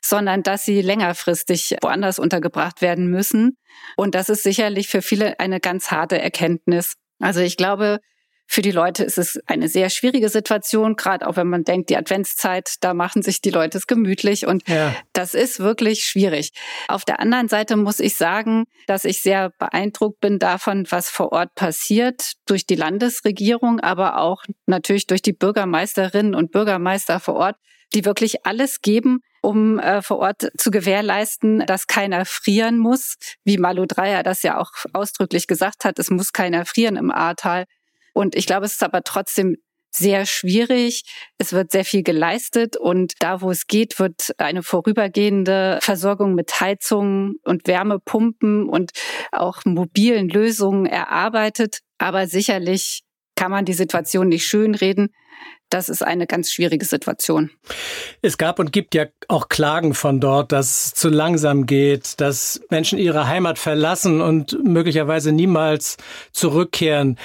sondern 0.03 0.43
dass 0.43 0.65
sie 0.65 0.83
längerfristig 0.83 1.77
woanders 1.81 2.19
untergebracht 2.19 2.83
werden 2.83 3.09
müssen. 3.09 3.57
Und 3.97 4.17
das 4.17 4.29
ist 4.29 4.43
sicherlich 4.43 4.89
für 4.89 5.01
viele 5.01 5.39
eine 5.39 5.61
ganz 5.61 5.93
harte 5.93 6.21
Erkenntnis. 6.21 6.95
Also 7.21 7.41
ich 7.41 7.57
glaube, 7.57 8.01
für 8.51 8.63
die 8.63 8.71
Leute 8.71 9.05
ist 9.05 9.19
es 9.19 9.39
eine 9.47 9.69
sehr 9.69 9.91
schwierige 9.91 10.31
Situation, 10.31 10.97
gerade 10.97 11.29
auch 11.29 11.37
wenn 11.37 11.49
man 11.49 11.65
denkt, 11.65 11.91
die 11.91 11.99
Adventszeit, 11.99 12.77
da 12.81 12.95
machen 12.95 13.21
sich 13.21 13.43
die 13.43 13.51
Leute 13.51 13.77
es 13.77 13.87
gemütlich 13.87 14.47
und 14.47 14.67
ja. 14.67 14.97
das 15.13 15.35
ist 15.35 15.61
wirklich 15.61 16.05
schwierig. 16.05 16.53
Auf 16.89 17.05
der 17.05 17.21
anderen 17.21 17.49
Seite 17.49 17.77
muss 17.77 18.01
ich 18.01 18.17
sagen, 18.17 18.65
dass 18.87 19.05
ich 19.05 19.21
sehr 19.21 19.51
beeindruckt 19.59 20.21
bin 20.21 20.39
davon, 20.39 20.87
was 20.89 21.11
vor 21.11 21.33
Ort 21.33 21.55
passiert 21.57 22.33
durch 22.47 22.65
die 22.65 22.75
Landesregierung, 22.75 23.81
aber 23.81 24.19
auch 24.19 24.43
natürlich 24.65 25.07
durch 25.07 25.21
die 25.21 25.35
Bürgermeisterinnen 25.35 26.35
und 26.35 26.51
Bürgermeister 26.51 27.21
vor 27.21 27.35
Ort, 27.35 27.57
die 27.95 28.07
wirklich 28.07 28.47
alles 28.47 28.81
geben, 28.81 29.21
um 29.43 29.79
äh, 29.79 30.01
vor 30.01 30.19
Ort 30.19 30.51
zu 30.57 30.71
gewährleisten, 30.71 31.65
dass 31.67 31.87
keiner 31.87 32.25
frieren 32.25 32.79
muss, 32.79 33.17
wie 33.45 33.59
Malu 33.59 33.85
Dreyer 33.87 34.23
das 34.23 34.43
ja 34.43 34.59
auch 34.59 34.73
ausdrücklich 34.95 35.47
gesagt 35.47 35.85
hat, 35.85 35.99
es 35.99 36.11
muss 36.11 36.33
keiner 36.33 36.65
frieren 36.65 36.97
im 36.97 37.11
Ahrtal. 37.11 37.65
Und 38.19 38.35
ich 38.35 38.47
glaube, 38.47 38.67
es 38.67 38.73
ist 38.73 38.83
aber 38.83 39.05
trotzdem 39.05 39.59
sehr 39.93 40.27
schwierig. 40.27 41.05
Es 41.39 41.53
wird 41.53 41.71
sehr 41.71 41.85
viel 41.85 42.03
geleistet 42.03 42.77
und 42.77 43.13
da, 43.21 43.43
wo 43.43 43.53
es 43.53 43.69
geht, 43.69 44.01
wird 44.01 44.35
eine 44.39 44.65
vorübergehende 44.65 45.79
Versorgung 45.81 46.35
mit 46.35 46.61
Heizungen 46.61 47.37
und 47.45 47.69
Wärmepumpen 47.69 48.69
und 48.69 48.91
auch 49.31 49.65
mobilen 49.65 50.29
Lösungen 50.29 50.85
erarbeitet. 50.87 51.79
Aber 51.99 52.27
sicherlich 52.27 53.03
kann 53.37 53.53
man 53.53 53.65
die 53.65 53.73
Situation 53.73 54.27
nicht 54.27 54.47
schönreden. 54.47 55.11
Das 55.71 55.89
ist 55.89 56.03
eine 56.03 56.27
ganz 56.27 56.51
schwierige 56.51 56.85
Situation. 56.85 57.51
Es 58.21 58.37
gab 58.37 58.59
und 58.59 58.73
gibt 58.73 58.97
ja 58.97 59.07
auch 59.29 59.49
Klagen 59.49 59.95
von 59.95 60.19
dort, 60.19 60.51
dass 60.51 60.87
es 60.87 60.95
zu 60.95 61.09
langsam 61.09 61.67
geht, 61.67 62.21
dass 62.21 62.61
Menschen 62.69 62.99
ihre 62.99 63.29
Heimat 63.29 63.61
verlassen 63.61 64.21
und 64.21 64.59
möglicherweise 64.65 65.31
niemals 65.31 65.99
zurückkehren. 66.33 67.17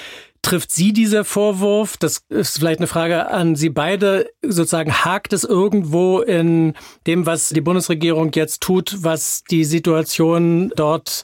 Trifft 0.44 0.72
Sie 0.72 0.92
dieser 0.92 1.24
Vorwurf? 1.24 1.96
Das 1.98 2.26
ist 2.28 2.60
vielleicht 2.60 2.80
eine 2.80 2.88
Frage 2.88 3.28
an 3.30 3.56
Sie 3.56 3.70
beide. 3.70 4.30
Sozusagen 4.42 4.94
hakt 4.94 5.32
es 5.32 5.46
irgendwo 5.46 6.20
in 6.20 6.74
dem, 7.08 7.26
was 7.26 7.50
die 7.50 7.62
Bundesregierung 7.62 8.32
jetzt 8.34 8.62
tut, 8.62 8.98
was 9.00 9.46
die 9.46 9.64
Situation 9.64 10.72
dort 10.76 11.24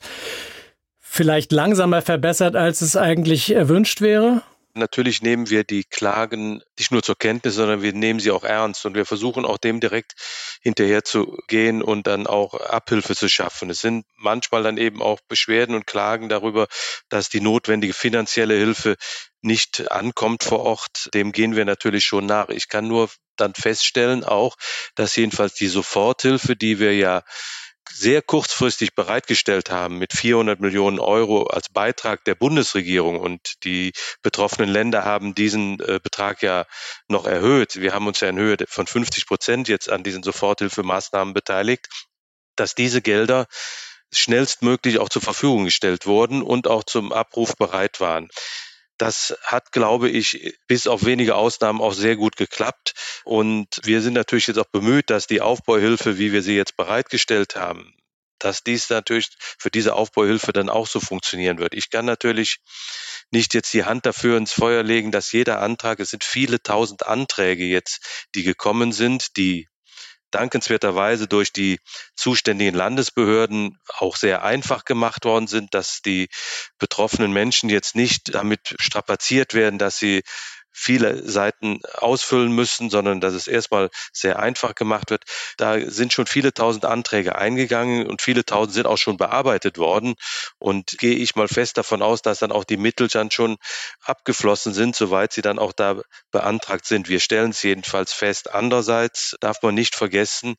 vielleicht 1.00 1.52
langsamer 1.52 2.02
verbessert, 2.02 2.56
als 2.56 2.82
es 2.82 2.96
eigentlich 2.96 3.54
erwünscht 3.54 4.00
wäre? 4.00 4.42
Natürlich 4.76 5.22
nehmen 5.22 5.50
wir 5.50 5.64
die 5.64 5.84
Klagen 5.84 6.62
nicht 6.78 6.92
nur 6.92 7.02
zur 7.02 7.18
Kenntnis, 7.18 7.56
sondern 7.56 7.82
wir 7.82 7.94
nehmen 7.94 8.20
sie 8.20 8.32
auch 8.32 8.44
ernst 8.44 8.86
und 8.86 8.94
wir 8.94 9.06
versuchen 9.06 9.44
auch 9.46 9.58
dem 9.58 9.80
direkt 9.80 10.14
hinterher 10.62 11.04
zu 11.04 11.38
gehen 11.48 11.82
und 11.82 12.06
dann 12.08 12.28
auch 12.28 12.54
Abhilfe 12.54 13.16
zu 13.16 13.28
schaffen. 13.30 13.70
Es 13.70 13.82
sind 13.82 14.06
manchmal 14.16 14.64
dann 14.64 14.78
eben 14.78 15.02
auch 15.02 15.20
Beschwerden 15.28 15.76
und 15.76 15.88
Klagen 15.88 16.30
darüber, 16.30 16.68
dass 17.10 17.30
die 17.30 17.42
notwendige 17.42 17.94
finanzielle 17.94 18.56
Hilfe 18.56 18.96
nicht 19.42 19.92
ankommt 19.92 20.44
vor 20.44 20.60
Ort. 20.60 21.10
Dem 21.14 21.32
gehen 21.32 21.56
wir 21.56 21.66
natürlich 21.66 22.06
schon 22.06 22.26
nach. 22.26 22.50
Ich 22.50 22.70
kann 22.70 22.88
nur 22.88 23.10
dann 23.38 23.54
feststellen 23.56 24.24
auch, 24.24 24.56
dass 24.96 25.16
jedenfalls 25.16 25.56
die 25.56 25.68
Soforthilfe, 25.68 26.56
die 26.56 26.80
wir 26.80 26.96
ja 26.96 27.24
sehr 27.92 28.22
kurzfristig 28.22 28.96
bereitgestellt 28.96 29.70
haben 29.70 29.98
mit 29.98 30.14
400 30.14 30.60
Millionen 30.60 31.00
Euro 31.00 31.44
als 31.44 31.70
Beitrag 31.70 32.24
der 32.26 32.36
Bundesregierung 32.36 33.20
und 33.20 33.64
die 33.64 33.94
betroffenen 34.22 34.70
Länder 34.70 35.04
haben 35.06 35.36
diesen 35.36 35.80
äh, 35.80 36.00
Betrag 36.02 36.42
ja 36.42 36.66
noch 37.08 37.26
erhöht. 37.26 37.76
Wir 37.76 37.94
haben 37.94 38.08
uns 38.08 38.20
ja 38.20 38.30
in 38.30 38.38
Höhe 38.38 38.58
von 38.68 38.88
50 38.88 39.28
Prozent 39.28 39.68
jetzt 39.68 39.90
an 39.90 40.04
diesen 40.04 40.24
Soforthilfemaßnahmen 40.24 41.34
beteiligt, 41.34 41.88
dass 42.56 42.76
diese 42.76 43.02
Gelder 43.02 43.48
schnellstmöglich 44.12 45.00
auch 45.00 45.10
zur 45.10 45.22
Verfügung 45.22 45.66
gestellt 45.66 46.06
wurden 46.06 46.42
und 46.42 46.68
auch 46.68 46.84
zum 46.84 47.12
Abruf 47.12 47.56
bereit 47.56 48.00
waren. 48.00 48.30
Das 49.00 49.36
hat, 49.44 49.72
glaube 49.72 50.10
ich, 50.10 50.60
bis 50.68 50.86
auf 50.86 51.06
wenige 51.06 51.36
Ausnahmen 51.36 51.82
auch 51.82 51.94
sehr 51.94 52.18
gut 52.18 52.36
geklappt. 52.36 52.94
Und 53.24 53.80
wir 53.84 54.02
sind 54.02 54.14
natürlich 54.14 54.48
jetzt 54.48 54.60
auch 54.60 54.70
bemüht, 54.72 55.10
dass 55.10 55.26
die 55.26 55.42
Aufbauhilfe, 55.42 56.20
wie 56.20 56.34
wir 56.34 56.44
sie 56.44 56.56
jetzt 56.56 56.76
bereitgestellt 56.76 57.56
haben, 57.56 57.96
dass 58.40 58.62
dies 58.62 58.90
natürlich 58.90 59.30
für 59.40 59.72
diese 59.72 59.96
Aufbauhilfe 59.96 60.52
dann 60.52 60.70
auch 60.70 60.86
so 60.86 61.00
funktionieren 61.00 61.60
wird. 61.60 61.74
Ich 61.74 61.90
kann 61.90 62.06
natürlich 62.06 62.58
nicht 63.32 63.54
jetzt 63.54 63.74
die 63.74 63.86
Hand 63.86 64.06
dafür 64.06 64.38
ins 64.38 64.52
Feuer 64.52 64.84
legen, 64.84 65.12
dass 65.12 65.32
jeder 65.32 65.62
Antrag, 65.62 66.00
es 66.00 66.10
sind 66.10 66.26
viele 66.26 66.62
tausend 66.62 67.08
Anträge 67.08 67.64
jetzt, 67.64 68.28
die 68.36 68.44
gekommen 68.44 68.92
sind, 68.92 69.38
die 69.38 69.70
dankenswerterweise 70.32 71.28
durch 71.28 71.52
die 71.52 71.80
zuständigen 72.16 72.76
Landesbehörden 72.76 73.78
auch 73.98 74.16
sehr 74.16 74.44
einfach 74.44 74.86
gemacht 74.86 75.26
worden 75.26 75.48
sind, 75.48 75.74
dass 75.74 76.02
die 76.02 76.30
betroffenen 76.78 77.32
Menschen 77.32 77.70
jetzt 77.70 77.96
nicht 77.96 78.34
damit 78.34 78.76
strapaziert 78.80 79.54
werden, 79.54 79.80
dass 79.80 79.98
sie 79.98 80.24
viele 80.72 81.28
Seiten 81.28 81.82
ausfüllen 81.94 82.52
müssen, 82.52 82.90
sondern 82.90 83.20
dass 83.20 83.34
es 83.34 83.48
erstmal 83.48 83.90
sehr 84.14 84.40
einfach 84.40 84.76
gemacht 84.76 85.10
wird. 85.10 85.24
Da 85.58 85.80
sind 85.90 86.14
schon 86.14 86.26
viele 86.26 86.54
tausend 86.54 86.86
Anträge 86.86 87.36
eingegangen 87.36 88.08
und 88.08 88.22
viele 88.22 88.46
tausend 88.46 88.74
sind 88.74 88.88
auch 88.88 88.98
schon 88.98 89.18
bearbeitet 89.18 89.78
worden. 89.78 90.16
Und 90.58 90.98
gehe 90.98 91.16
ich 91.16 91.36
mal 91.36 91.48
fest 91.48 91.78
davon 91.78 92.02
aus, 92.02 92.22
dass 92.22 92.40
dann 92.40 92.52
auch 92.52 92.64
die 92.64 92.78
Mittel 92.78 93.08
dann 93.08 93.32
schon 93.32 93.58
abgeflossen 94.04 94.74
sind, 94.74 94.96
soweit 94.96 95.34
sie 95.34 95.42
dann 95.42 95.60
auch 95.60 95.74
da 95.74 96.02
beantragt 96.32 96.86
sind. 96.86 97.10
Wir 97.10 97.20
stellen 97.20 97.52
es 97.52 97.64
jedenfalls 97.64 98.14
fest. 98.14 98.54
Andererseits 98.54 99.36
darf 99.40 99.62
man 99.62 99.76
nicht 99.76 99.96
vergessen, 99.96 100.56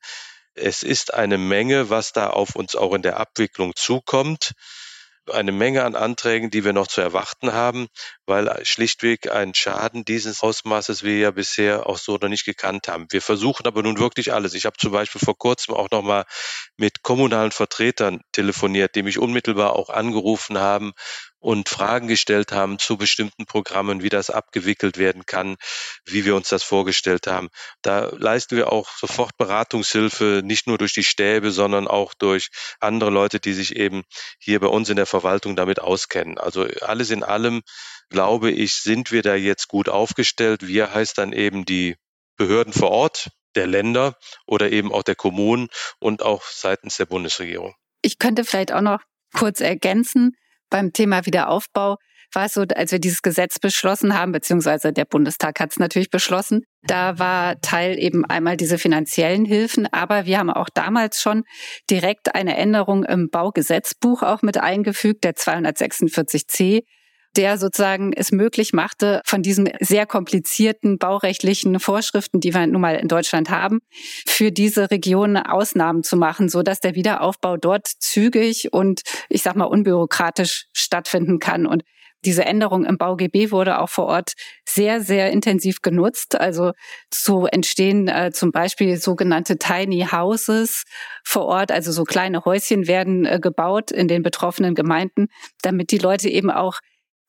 es 0.54 0.82
ist 0.82 1.14
eine 1.14 1.38
Menge, 1.38 1.90
was 1.90 2.12
da 2.12 2.28
auf 2.28 2.56
uns 2.56 2.74
auch 2.74 2.92
in 2.92 3.02
der 3.02 3.18
Abwicklung 3.18 3.74
zukommt 3.76 4.52
eine 5.28 5.52
Menge 5.52 5.84
an 5.84 5.94
Anträgen, 5.94 6.50
die 6.50 6.64
wir 6.64 6.72
noch 6.72 6.86
zu 6.86 7.00
erwarten 7.00 7.52
haben, 7.52 7.88
weil 8.30 8.64
schlichtweg 8.64 9.30
ein 9.30 9.52
Schaden 9.54 10.04
dieses 10.06 10.42
Ausmaßes 10.42 11.02
wir 11.02 11.18
ja 11.18 11.32
bisher 11.32 11.86
auch 11.86 11.98
so 11.98 12.16
noch 12.16 12.28
nicht 12.28 12.46
gekannt 12.46 12.88
haben. 12.88 13.06
Wir 13.10 13.20
versuchen 13.20 13.66
aber 13.66 13.82
nun 13.82 13.98
wirklich 13.98 14.32
alles. 14.32 14.54
Ich 14.54 14.64
habe 14.64 14.76
zum 14.78 14.92
Beispiel 14.92 15.20
vor 15.22 15.36
kurzem 15.36 15.74
auch 15.74 15.90
noch 15.90 16.02
mal 16.02 16.24
mit 16.76 17.02
kommunalen 17.02 17.50
Vertretern 17.50 18.22
telefoniert, 18.32 18.94
die 18.94 19.02
mich 19.02 19.18
unmittelbar 19.18 19.74
auch 19.74 19.90
angerufen 19.90 20.58
haben 20.58 20.92
und 21.40 21.70
Fragen 21.70 22.06
gestellt 22.06 22.52
haben 22.52 22.78
zu 22.78 22.96
bestimmten 22.98 23.46
Programmen, 23.46 24.02
wie 24.02 24.10
das 24.10 24.30
abgewickelt 24.30 24.98
werden 24.98 25.24
kann, 25.26 25.56
wie 26.04 26.24
wir 26.24 26.36
uns 26.36 26.50
das 26.50 26.62
vorgestellt 26.62 27.26
haben. 27.26 27.48
Da 27.82 28.10
leisten 28.16 28.56
wir 28.56 28.70
auch 28.70 28.90
sofort 28.96 29.36
Beratungshilfe, 29.38 30.42
nicht 30.44 30.66
nur 30.66 30.78
durch 30.78 30.92
die 30.92 31.02
Stäbe, 31.02 31.50
sondern 31.50 31.88
auch 31.88 32.14
durch 32.14 32.50
andere 32.78 33.10
Leute, 33.10 33.40
die 33.40 33.54
sich 33.54 33.74
eben 33.74 34.02
hier 34.38 34.60
bei 34.60 34.68
uns 34.68 34.90
in 34.90 34.96
der 34.96 35.06
Verwaltung 35.06 35.56
damit 35.56 35.80
auskennen. 35.80 36.38
Also 36.38 36.66
alles 36.82 37.10
in 37.10 37.24
allem, 37.24 37.62
glaube 38.10 38.50
ich, 38.50 38.74
sind 38.74 39.12
wir 39.12 39.22
da 39.22 39.34
jetzt 39.34 39.68
gut 39.68 39.88
aufgestellt. 39.88 40.66
Wir 40.66 40.92
heißt 40.92 41.16
dann 41.18 41.32
eben 41.32 41.64
die 41.64 41.96
Behörden 42.36 42.72
vor 42.72 42.90
Ort, 42.90 43.30
der 43.54 43.66
Länder 43.66 44.16
oder 44.46 44.70
eben 44.70 44.92
auch 44.92 45.02
der 45.02 45.16
Kommunen 45.16 45.68
und 45.98 46.22
auch 46.22 46.42
seitens 46.44 46.96
der 46.96 47.06
Bundesregierung. 47.06 47.74
Ich 48.02 48.18
könnte 48.18 48.44
vielleicht 48.44 48.72
auch 48.72 48.80
noch 48.80 49.00
kurz 49.34 49.60
ergänzen, 49.60 50.32
beim 50.70 50.92
Thema 50.92 51.26
Wiederaufbau 51.26 51.96
war 52.32 52.46
es 52.46 52.54
so, 52.54 52.62
als 52.62 52.92
wir 52.92 53.00
dieses 53.00 53.22
Gesetz 53.22 53.58
beschlossen 53.58 54.16
haben, 54.16 54.30
beziehungsweise 54.30 54.92
der 54.92 55.04
Bundestag 55.04 55.58
hat 55.58 55.72
es 55.72 55.78
natürlich 55.78 56.10
beschlossen, 56.10 56.62
da 56.82 57.18
war 57.18 57.60
Teil 57.60 57.98
eben 57.98 58.24
einmal 58.24 58.56
diese 58.56 58.78
finanziellen 58.78 59.44
Hilfen, 59.44 59.92
aber 59.92 60.26
wir 60.26 60.38
haben 60.38 60.50
auch 60.50 60.68
damals 60.72 61.20
schon 61.20 61.42
direkt 61.90 62.34
eine 62.34 62.56
Änderung 62.56 63.04
im 63.04 63.30
Baugesetzbuch 63.30 64.22
auch 64.22 64.42
mit 64.42 64.58
eingefügt, 64.58 65.24
der 65.24 65.34
246c, 65.34 66.84
der 67.36 67.58
sozusagen 67.58 68.12
es 68.12 68.32
möglich 68.32 68.72
machte, 68.72 69.20
von 69.24 69.42
diesen 69.42 69.68
sehr 69.80 70.06
komplizierten 70.06 70.98
baurechtlichen 70.98 71.78
Vorschriften, 71.78 72.40
die 72.40 72.54
wir 72.54 72.66
nun 72.66 72.80
mal 72.80 72.96
in 72.96 73.08
Deutschland 73.08 73.50
haben, 73.50 73.80
für 74.26 74.50
diese 74.50 74.90
Region 74.90 75.36
Ausnahmen 75.36 76.02
zu 76.02 76.16
machen, 76.16 76.48
so 76.48 76.62
dass 76.62 76.80
der 76.80 76.94
Wiederaufbau 76.94 77.56
dort 77.56 77.86
zügig 77.86 78.72
und 78.72 79.02
ich 79.28 79.42
sag 79.42 79.56
mal 79.56 79.64
unbürokratisch 79.64 80.66
stattfinden 80.72 81.38
kann. 81.38 81.66
Und 81.66 81.82
diese 82.24 82.44
Änderung 82.44 82.84
im 82.84 82.98
BauGB 82.98 83.50
wurde 83.50 83.78
auch 83.78 83.88
vor 83.88 84.06
Ort 84.06 84.34
sehr, 84.68 85.00
sehr 85.00 85.30
intensiv 85.30 85.80
genutzt. 85.80 86.38
Also 86.38 86.72
so 87.12 87.46
entstehen 87.46 88.08
äh, 88.08 88.30
zum 88.30 88.52
Beispiel 88.52 88.98
sogenannte 88.98 89.56
Tiny 89.56 90.06
Houses 90.12 90.84
vor 91.24 91.46
Ort, 91.46 91.72
also 91.72 91.92
so 91.92 92.04
kleine 92.04 92.44
Häuschen 92.44 92.86
werden 92.86 93.24
äh, 93.24 93.38
gebaut 93.40 93.90
in 93.90 94.06
den 94.06 94.22
betroffenen 94.22 94.74
Gemeinden, 94.74 95.28
damit 95.62 95.92
die 95.92 95.98
Leute 95.98 96.28
eben 96.28 96.50
auch 96.50 96.80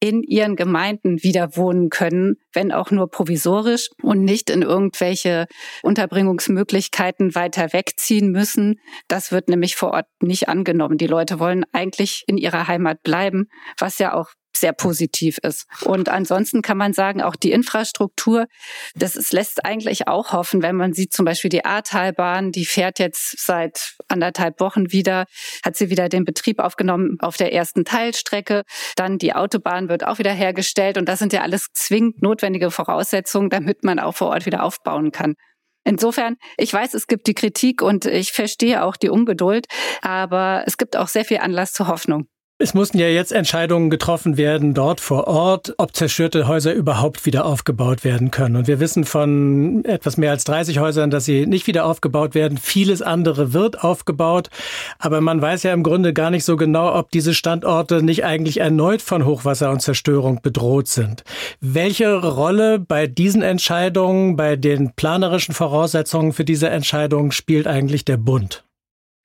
in 0.04 0.24
ihren 0.24 0.56
Gemeinden 0.56 1.22
wieder 1.24 1.56
wohnen 1.56 1.90
können, 1.90 2.36
wenn 2.54 2.72
auch 2.72 2.90
nur 2.90 3.10
provisorisch 3.10 3.90
und 4.02 4.24
nicht 4.24 4.50
in 4.50 4.64
irgendwelche 4.64 5.46
Unterbringungsmöglichkeiten 5.84 7.36
weiter 7.36 7.72
wegziehen 7.72 8.32
müssen. 8.32 8.80
Das 9.08 9.32
wird 9.32 9.48
nämlich 9.48 9.76
vor 9.76 9.92
Ort 9.92 10.08
nicht 10.20 10.50
angenommen. 10.50 10.98
Die 10.98 11.08
Leute 11.08 11.40
wollen 11.40 11.66
eigentlich 11.72 12.24
in 12.26 12.38
ihrer 12.38 12.68
Heimat 12.68 13.04
bleiben, 13.04 13.46
was 13.78 14.00
ja 14.00 14.14
auch 14.14 14.32
sehr 14.56 14.74
positiv 14.74 15.38
ist. 15.40 15.66
Und 15.84 16.10
ansonsten 16.10 16.62
kann 16.62 16.78
man 16.78 16.94
sagen, 16.94 17.22
auch 17.22 17.36
die 17.36 17.52
Infrastruktur, 17.52 18.48
das 18.96 19.16
ist, 19.16 19.34
lässt 19.34 19.66
eigentlich 19.66 20.08
auch 20.08 20.34
hoffen, 20.34 20.62
wenn 20.62 20.76
man 20.76 20.94
sieht 20.94 21.14
zum 21.14 21.26
Beispiel 21.26 21.50
die 21.50 21.66
Ahrtalbahn, 21.66 22.52
die 22.52 22.66
fährt 22.66 23.00
jetzt 23.00 23.44
seit 23.44 23.96
anderthalb 24.08 24.60
Wochen 24.60 24.92
wieder, 24.92 25.26
hat 25.64 25.76
sie 25.76 25.90
wieder 25.90 26.10
den 26.10 26.26
Betrieb 26.26 26.60
aufgenommen 26.60 27.18
auf 27.20 27.38
der 27.38 27.54
ersten 27.54 27.86
Teilstrecke. 27.86 28.64
Dann 28.96 29.18
die 29.18 29.34
Autobahn 29.34 29.90
wird 29.90 30.06
auch 30.06 30.20
wieder 30.20 30.34
hergestellt 30.34 30.98
und 30.98 31.08
das 31.08 31.20
sind 31.20 31.34
ja 31.34 31.42
alles 31.42 31.68
zwingend 31.74 32.22
notwendige 32.22 32.72
Voraussetzungen, 32.72 33.50
damit 33.50 33.84
man 33.84 34.00
auch 34.00 34.16
vor 34.16 34.30
Ort 34.30 34.46
wieder 34.46 34.64
aufbauen 34.64 35.12
kann. 35.12 35.36
Insofern, 35.84 36.36
ich 36.58 36.72
weiß, 36.72 36.94
es 36.94 37.08
gibt 37.08 37.28
die 37.28 37.34
Kritik 37.34 37.82
und 37.82 38.06
ich 38.06 38.34
verstehe 38.34 38.84
auch 38.84 38.96
die 38.96 39.10
Ungeduld, 39.10 39.66
aber 40.02 40.64
es 40.68 40.78
gibt 40.78 40.96
auch 40.96 41.08
sehr 41.08 41.26
viel 41.26 41.40
Anlass 41.40 41.74
zur 41.74 41.88
Hoffnung. 41.88 42.28
Es 42.64 42.76
mussten 42.76 43.00
ja 43.00 43.08
jetzt 43.08 43.32
Entscheidungen 43.32 43.90
getroffen 43.90 44.38
werden 44.38 44.76
dort 44.76 45.02
vor 45.02 45.26
Ort, 45.28 45.74
ob 45.78 45.96
zerstörte 45.96 46.48
Häuser 46.48 46.74
überhaupt 46.74 47.26
wieder 47.26 47.44
aufgebaut 47.44 48.04
werden 48.04 48.30
können. 48.30 48.56
Und 48.56 48.68
wir 48.68 48.80
wissen 48.80 49.04
von 49.04 49.84
etwas 49.84 50.16
mehr 50.16 50.30
als 50.30 50.44
30 50.44 50.78
Häusern, 50.78 51.10
dass 51.10 51.26
sie 51.26 51.48
nicht 51.48 51.66
wieder 51.66 51.86
aufgebaut 51.86 52.36
werden. 52.36 52.60
Vieles 52.60 53.02
andere 53.02 53.54
wird 53.54 53.84
aufgebaut. 53.84 54.52
Aber 55.00 55.22
man 55.22 55.42
weiß 55.42 55.64
ja 55.64 55.74
im 55.74 55.82
Grunde 55.82 56.14
gar 56.14 56.30
nicht 56.30 56.46
so 56.46 56.56
genau, 56.56 56.94
ob 56.94 57.10
diese 57.10 57.34
Standorte 57.34 58.04
nicht 58.04 58.26
eigentlich 58.26 58.60
erneut 58.60 59.02
von 59.02 59.26
Hochwasser 59.26 59.72
und 59.72 59.82
Zerstörung 59.82 60.44
bedroht 60.44 60.88
sind. 60.88 61.24
Welche 61.62 62.14
Rolle 62.14 62.78
bei 62.78 63.08
diesen 63.08 63.42
Entscheidungen, 63.42 64.36
bei 64.36 64.56
den 64.56 64.94
planerischen 64.94 65.56
Voraussetzungen 65.56 66.32
für 66.32 66.46
diese 66.46 66.70
Entscheidungen 66.70 67.32
spielt 67.32 67.66
eigentlich 67.66 68.06
der 68.06 68.18
Bund? 68.18 68.64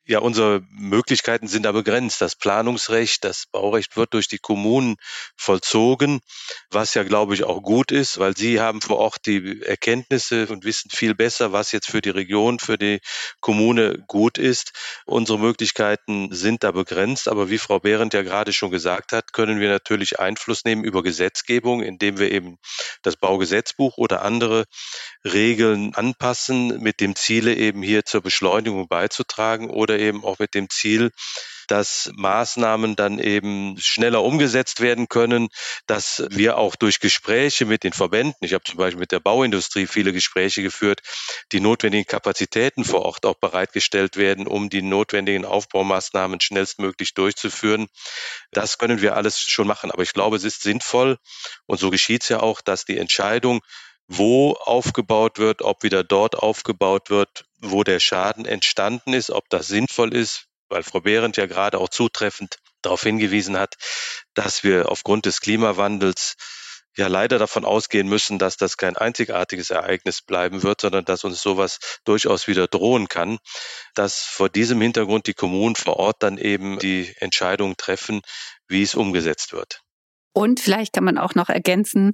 Ja, 0.09 0.21
unsere 0.21 0.63
Möglichkeiten 0.71 1.49
sind 1.49 1.65
da 1.65 1.73
begrenzt. 1.73 2.21
Das 2.21 2.37
Planungsrecht, 2.37 3.25
das 3.25 3.47
Baurecht 3.51 3.97
wird 3.97 4.15
durch 4.15 4.29
die 4.29 4.39
Kommunen 4.39 4.95
vollzogen, 5.37 6.21
was 6.71 6.95
ja, 6.95 7.03
glaube 7.03 7.35
ich, 7.35 7.43
auch 7.43 7.61
gut 7.61 7.91
ist, 7.91 8.21
weil 8.21 8.37
sie 8.37 8.61
haben 8.61 8.81
vor 8.81 8.99
Ort 8.99 9.27
die 9.27 9.63
Erkenntnisse 9.63 10.47
und 10.47 10.65
wissen 10.65 10.91
viel 10.91 11.17
besser, 11.17 11.51
was 11.51 11.73
jetzt 11.73 11.91
für 11.91 12.01
die 12.01 12.11
Region, 12.11 12.61
für 12.61 12.79
die 12.79 13.01
Kommune 13.41 14.05
gut 14.07 14.39
ist. 14.39 14.71
Unsere 15.07 15.41
Möglichkeiten 15.41 16.33
sind 16.33 16.63
da 16.63 16.71
begrenzt, 16.71 17.27
aber 17.27 17.51
wie 17.51 17.59
Frau 17.59 17.81
Behrendt 17.81 18.15
ja 18.15 18.23
gerade 18.23 18.53
schon 18.53 18.71
gesagt 18.71 19.11
hat, 19.11 19.33
können 19.33 19.59
wir 19.59 19.69
natürlich 19.69 20.21
Einfluss 20.21 20.65
nehmen 20.65 20.85
über 20.85 21.03
Gesetzgebung, 21.03 21.83
indem 21.83 22.19
wir 22.19 22.31
eben 22.31 22.59
das 23.03 23.17
Baugesetzbuch 23.17 23.97
oder 23.97 24.23
andere 24.23 24.67
Regeln 25.25 25.95
anpassen, 25.97 26.81
mit 26.81 27.01
dem 27.01 27.17
Ziele 27.17 27.55
eben 27.55 27.83
hier 27.83 28.05
zur 28.05 28.21
Beschleunigung 28.21 28.87
beizutragen 28.87 29.69
oder 29.69 29.96
eben 29.99 30.25
auch 30.25 30.39
mit 30.39 30.55
dem 30.55 30.69
Ziel, 30.71 31.11
dass 31.67 32.11
Maßnahmen 32.15 32.97
dann 32.97 33.19
eben 33.19 33.77
schneller 33.79 34.23
umgesetzt 34.23 34.81
werden 34.81 35.09
können, 35.09 35.49
dass 35.87 36.25
wir 36.31 36.59
auch 36.59 36.77
durch 36.77 37.01
Gespräche 37.01 37.67
mit 37.67 37.85
den 37.85 37.93
Verbänden, 37.93 38.37
ich 38.41 38.55
habe 38.55 38.65
zum 38.65 38.77
Beispiel 38.77 39.01
mit 39.01 39.13
der 39.13 39.21
Bauindustrie 39.21 39.87
viele 39.87 40.13
Gespräche 40.13 40.63
geführt, 40.63 41.01
die 41.53 41.61
notwendigen 41.61 42.07
Kapazitäten 42.07 42.85
vor 42.85 43.03
Ort 43.03 43.27
auch 43.27 43.35
bereitgestellt 43.35 44.17
werden, 44.17 44.47
um 44.47 44.71
die 44.71 44.83
notwendigen 44.83 45.45
Aufbaumaßnahmen 45.45 46.41
schnellstmöglich 46.41 47.15
durchzuführen. 47.15 47.89
Das 48.53 48.79
können 48.79 49.01
wir 49.01 49.17
alles 49.17 49.41
schon 49.41 49.67
machen. 49.67 49.91
Aber 49.91 50.03
ich 50.03 50.13
glaube, 50.13 50.37
es 50.37 50.45
ist 50.45 50.63
sinnvoll 50.63 51.19
und 51.67 51.79
so 51.79 51.91
geschieht 51.91 52.23
es 52.23 52.29
ja 52.29 52.41
auch, 52.41 52.61
dass 52.61 52.85
die 52.85 52.99
Entscheidung, 52.99 53.61
wo 54.09 54.53
aufgebaut 54.53 55.39
wird, 55.39 55.63
ob 55.63 55.83
wieder 55.83 56.05
dort 56.05 56.37
aufgebaut 56.37 57.11
wird, 57.11 57.45
wo 57.61 57.83
der 57.85 58.01
Schaden 58.01 58.45
entstanden 58.45 59.13
ist, 59.13 59.31
ob 59.31 59.49
das 59.49 59.67
sinnvoll 59.67 60.15
ist, 60.15 60.47
weil 60.69 60.83
Frau 60.83 61.01
Behrendt 61.01 61.37
ja 61.37 61.47
gerade 61.47 61.79
auch 61.79 61.89
zutreffend 61.89 62.59
darauf 62.83 63.03
hingewiesen 63.03 63.59
hat, 63.59 63.75
dass 64.35 64.63
wir 64.63 64.91
aufgrund 64.91 65.27
des 65.27 65.41
Klimawandels 65.41 66.37
ja 66.97 67.09
leider 67.09 67.39
davon 67.39 67.65
ausgehen 67.65 68.09
müssen, 68.09 68.39
dass 68.39 68.57
das 68.57 68.77
kein 68.77 68.97
einzigartiges 68.97 69.71
Ereignis 69.71 70.23
bleiben 70.23 70.63
wird, 70.63 70.81
sondern 70.81 71.05
dass 71.05 71.25
uns 71.25 71.43
sowas 71.43 71.79
durchaus 72.05 72.47
wieder 72.47 72.69
drohen 72.69 73.09
kann, 73.09 73.39
dass 73.95 74.21
vor 74.21 74.49
diesem 74.49 74.81
Hintergrund 74.81 75.27
die 75.27 75.35
Kommunen 75.35 75.77
vor 75.77 75.97
Ort 75.99 76.23
dann 76.23 76.39
eben 76.39 76.79
die 76.79 77.13
Entscheidung 77.19 77.77
treffen, 77.77 78.23
wie 78.67 78.83
es 78.83 78.95
umgesetzt 78.95 79.53
wird. 79.53 79.83
Und 80.33 80.61
vielleicht 80.61 80.93
kann 80.93 81.05
man 81.05 81.19
auch 81.19 81.35
noch 81.35 81.49
ergänzen, 81.49 82.13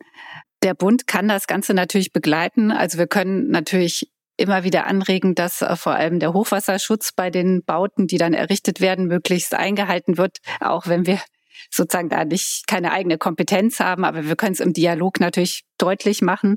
der 0.63 0.75
Bund 0.75 1.07
kann 1.07 1.29
das 1.29 1.47
Ganze 1.47 1.75
natürlich 1.75 2.13
begleiten. 2.13 2.71
Also 2.71 2.99
wir 2.99 3.07
können 3.07 3.49
natürlich 3.49 4.11
immer 4.37 4.65
wieder 4.65 4.87
anregen, 4.87 5.35
dass 5.35 5.63
äh, 5.63 5.77
vor 5.77 5.95
allem 5.95 6.19
der 6.19 6.33
Hochwasserschutz 6.33 7.13
bei 7.13 7.31
den 7.31 7.63
Bauten, 7.65 8.07
die 8.07 8.19
dann 8.19 8.35
errichtet 8.35 8.81
werden, 8.81 9.07
möglichst 9.07 9.55
eingehalten 9.55 10.17
wird, 10.17 10.39
auch 10.61 10.87
wenn 10.87 11.07
wir 11.07 11.21
sozusagen 11.71 12.09
da 12.09 12.25
nicht 12.25 12.67
keine 12.67 12.93
eigene 12.93 13.19
Kompetenz 13.19 13.79
haben, 13.79 14.05
aber 14.05 14.27
wir 14.27 14.37
können 14.37 14.55
es 14.55 14.61
im 14.61 14.73
Dialog 14.73 15.21
natürlich 15.21 15.63
deutlich 15.79 16.23
machen. 16.23 16.57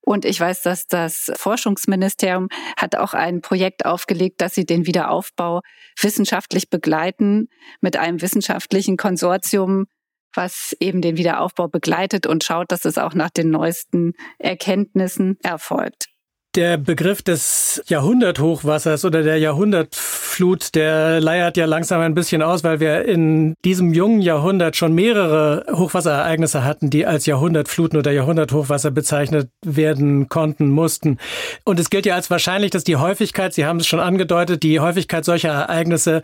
Und 0.00 0.24
ich 0.24 0.40
weiß, 0.40 0.62
dass 0.62 0.86
das 0.86 1.30
Forschungsministerium 1.36 2.48
hat 2.76 2.96
auch 2.96 3.14
ein 3.14 3.40
Projekt 3.40 3.84
aufgelegt, 3.84 4.40
dass 4.40 4.54
sie 4.54 4.64
den 4.64 4.86
Wiederaufbau 4.86 5.60
wissenschaftlich 6.00 6.70
begleiten 6.70 7.48
mit 7.80 7.96
einem 7.96 8.20
wissenschaftlichen 8.20 8.96
Konsortium 8.96 9.86
was 10.34 10.76
eben 10.80 11.00
den 11.00 11.16
Wiederaufbau 11.16 11.68
begleitet 11.68 12.26
und 12.26 12.44
schaut, 12.44 12.70
dass 12.72 12.84
es 12.84 12.98
auch 12.98 13.14
nach 13.14 13.30
den 13.30 13.50
neuesten 13.50 14.14
Erkenntnissen 14.38 15.38
erfolgt. 15.42 16.08
Der 16.56 16.78
Begriff 16.78 17.22
des 17.22 17.80
Jahrhunderthochwassers 17.86 19.04
oder 19.04 19.22
der 19.22 19.38
Jahrhundertflut, 19.38 20.74
der 20.74 21.20
leiert 21.20 21.56
ja 21.56 21.64
langsam 21.64 22.00
ein 22.00 22.14
bisschen 22.14 22.42
aus, 22.42 22.64
weil 22.64 22.80
wir 22.80 23.04
in 23.04 23.54
diesem 23.64 23.94
jungen 23.94 24.20
Jahrhundert 24.20 24.74
schon 24.74 24.92
mehrere 24.92 25.64
Hochwasserereignisse 25.70 26.64
hatten, 26.64 26.90
die 26.90 27.06
als 27.06 27.26
Jahrhundertfluten 27.26 28.00
oder 28.00 28.10
Jahrhunderthochwasser 28.10 28.90
bezeichnet 28.90 29.48
werden 29.64 30.28
konnten, 30.28 30.70
mussten. 30.70 31.18
Und 31.62 31.78
es 31.78 31.88
gilt 31.88 32.04
ja 32.04 32.16
als 32.16 32.30
wahrscheinlich, 32.30 32.72
dass 32.72 32.82
die 32.82 32.96
Häufigkeit, 32.96 33.54
Sie 33.54 33.64
haben 33.64 33.78
es 33.78 33.86
schon 33.86 34.00
angedeutet, 34.00 34.64
die 34.64 34.80
Häufigkeit 34.80 35.24
solcher 35.24 35.50
Ereignisse 35.50 36.20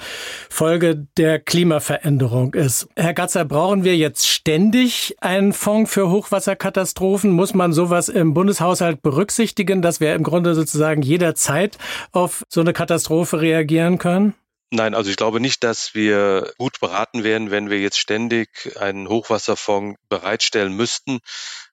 Folge 0.51 1.07
der 1.17 1.39
Klimaveränderung 1.39 2.55
ist. 2.55 2.89
Herr 2.97 3.15
Gatzer, 3.15 3.45
brauchen 3.45 3.85
wir 3.85 3.97
jetzt 3.97 4.27
ständig 4.27 5.15
einen 5.21 5.53
Fonds 5.53 5.93
für 5.93 6.11
Hochwasserkatastrophen? 6.11 7.31
Muss 7.31 7.55
man 7.55 7.73
sowas 7.73 8.09
im 8.09 8.35
Bundeshaushalt 8.35 9.03
berücksichtigen, 9.03 9.83
dass 9.83 10.01
wir 10.01 10.15
im 10.16 10.24
Grunde 10.24 10.55
sozusagen 10.55 11.02
jederzeit 11.02 11.79
auf 12.12 12.44
so 12.48 12.61
eine 12.61 12.72
Katastrophe 12.72 13.40
reagieren 13.40 13.98
können? 13.98 14.35
Nein, 14.72 14.94
also 14.94 15.11
ich 15.11 15.16
glaube 15.16 15.38
nicht, 15.38 15.62
dass 15.62 15.94
wir 15.94 16.52
gut 16.59 16.81
beraten 16.81 17.22
werden, 17.22 17.52
wenn 17.52 17.70
wir 17.70 17.79
jetzt 17.79 17.98
ständig 17.98 18.76
einen 18.81 19.09
Hochwasserfonds 19.09 19.96
bereitstellen 20.09 20.72
müssten 20.72 21.20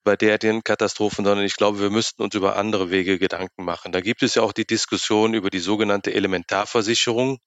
bei 0.03 0.15
derartigen 0.15 0.63
Katastrophen, 0.63 1.25
sondern 1.25 1.45
ich 1.45 1.55
glaube, 1.55 1.79
wir 1.79 1.89
müssten 1.89 2.21
uns 2.21 2.35
über 2.35 2.55
andere 2.55 2.91
Wege 2.91 3.17
Gedanken 3.17 3.63
machen. 3.65 3.91
Da 3.91 4.01
gibt 4.01 4.21
es 4.21 4.35
ja 4.35 4.43
auch 4.43 4.53
die 4.53 4.67
Diskussion 4.67 5.33
über 5.33 5.49
die 5.49 5.59
sogenannte 5.59 6.13
Elementarversicherung, 6.13 7.39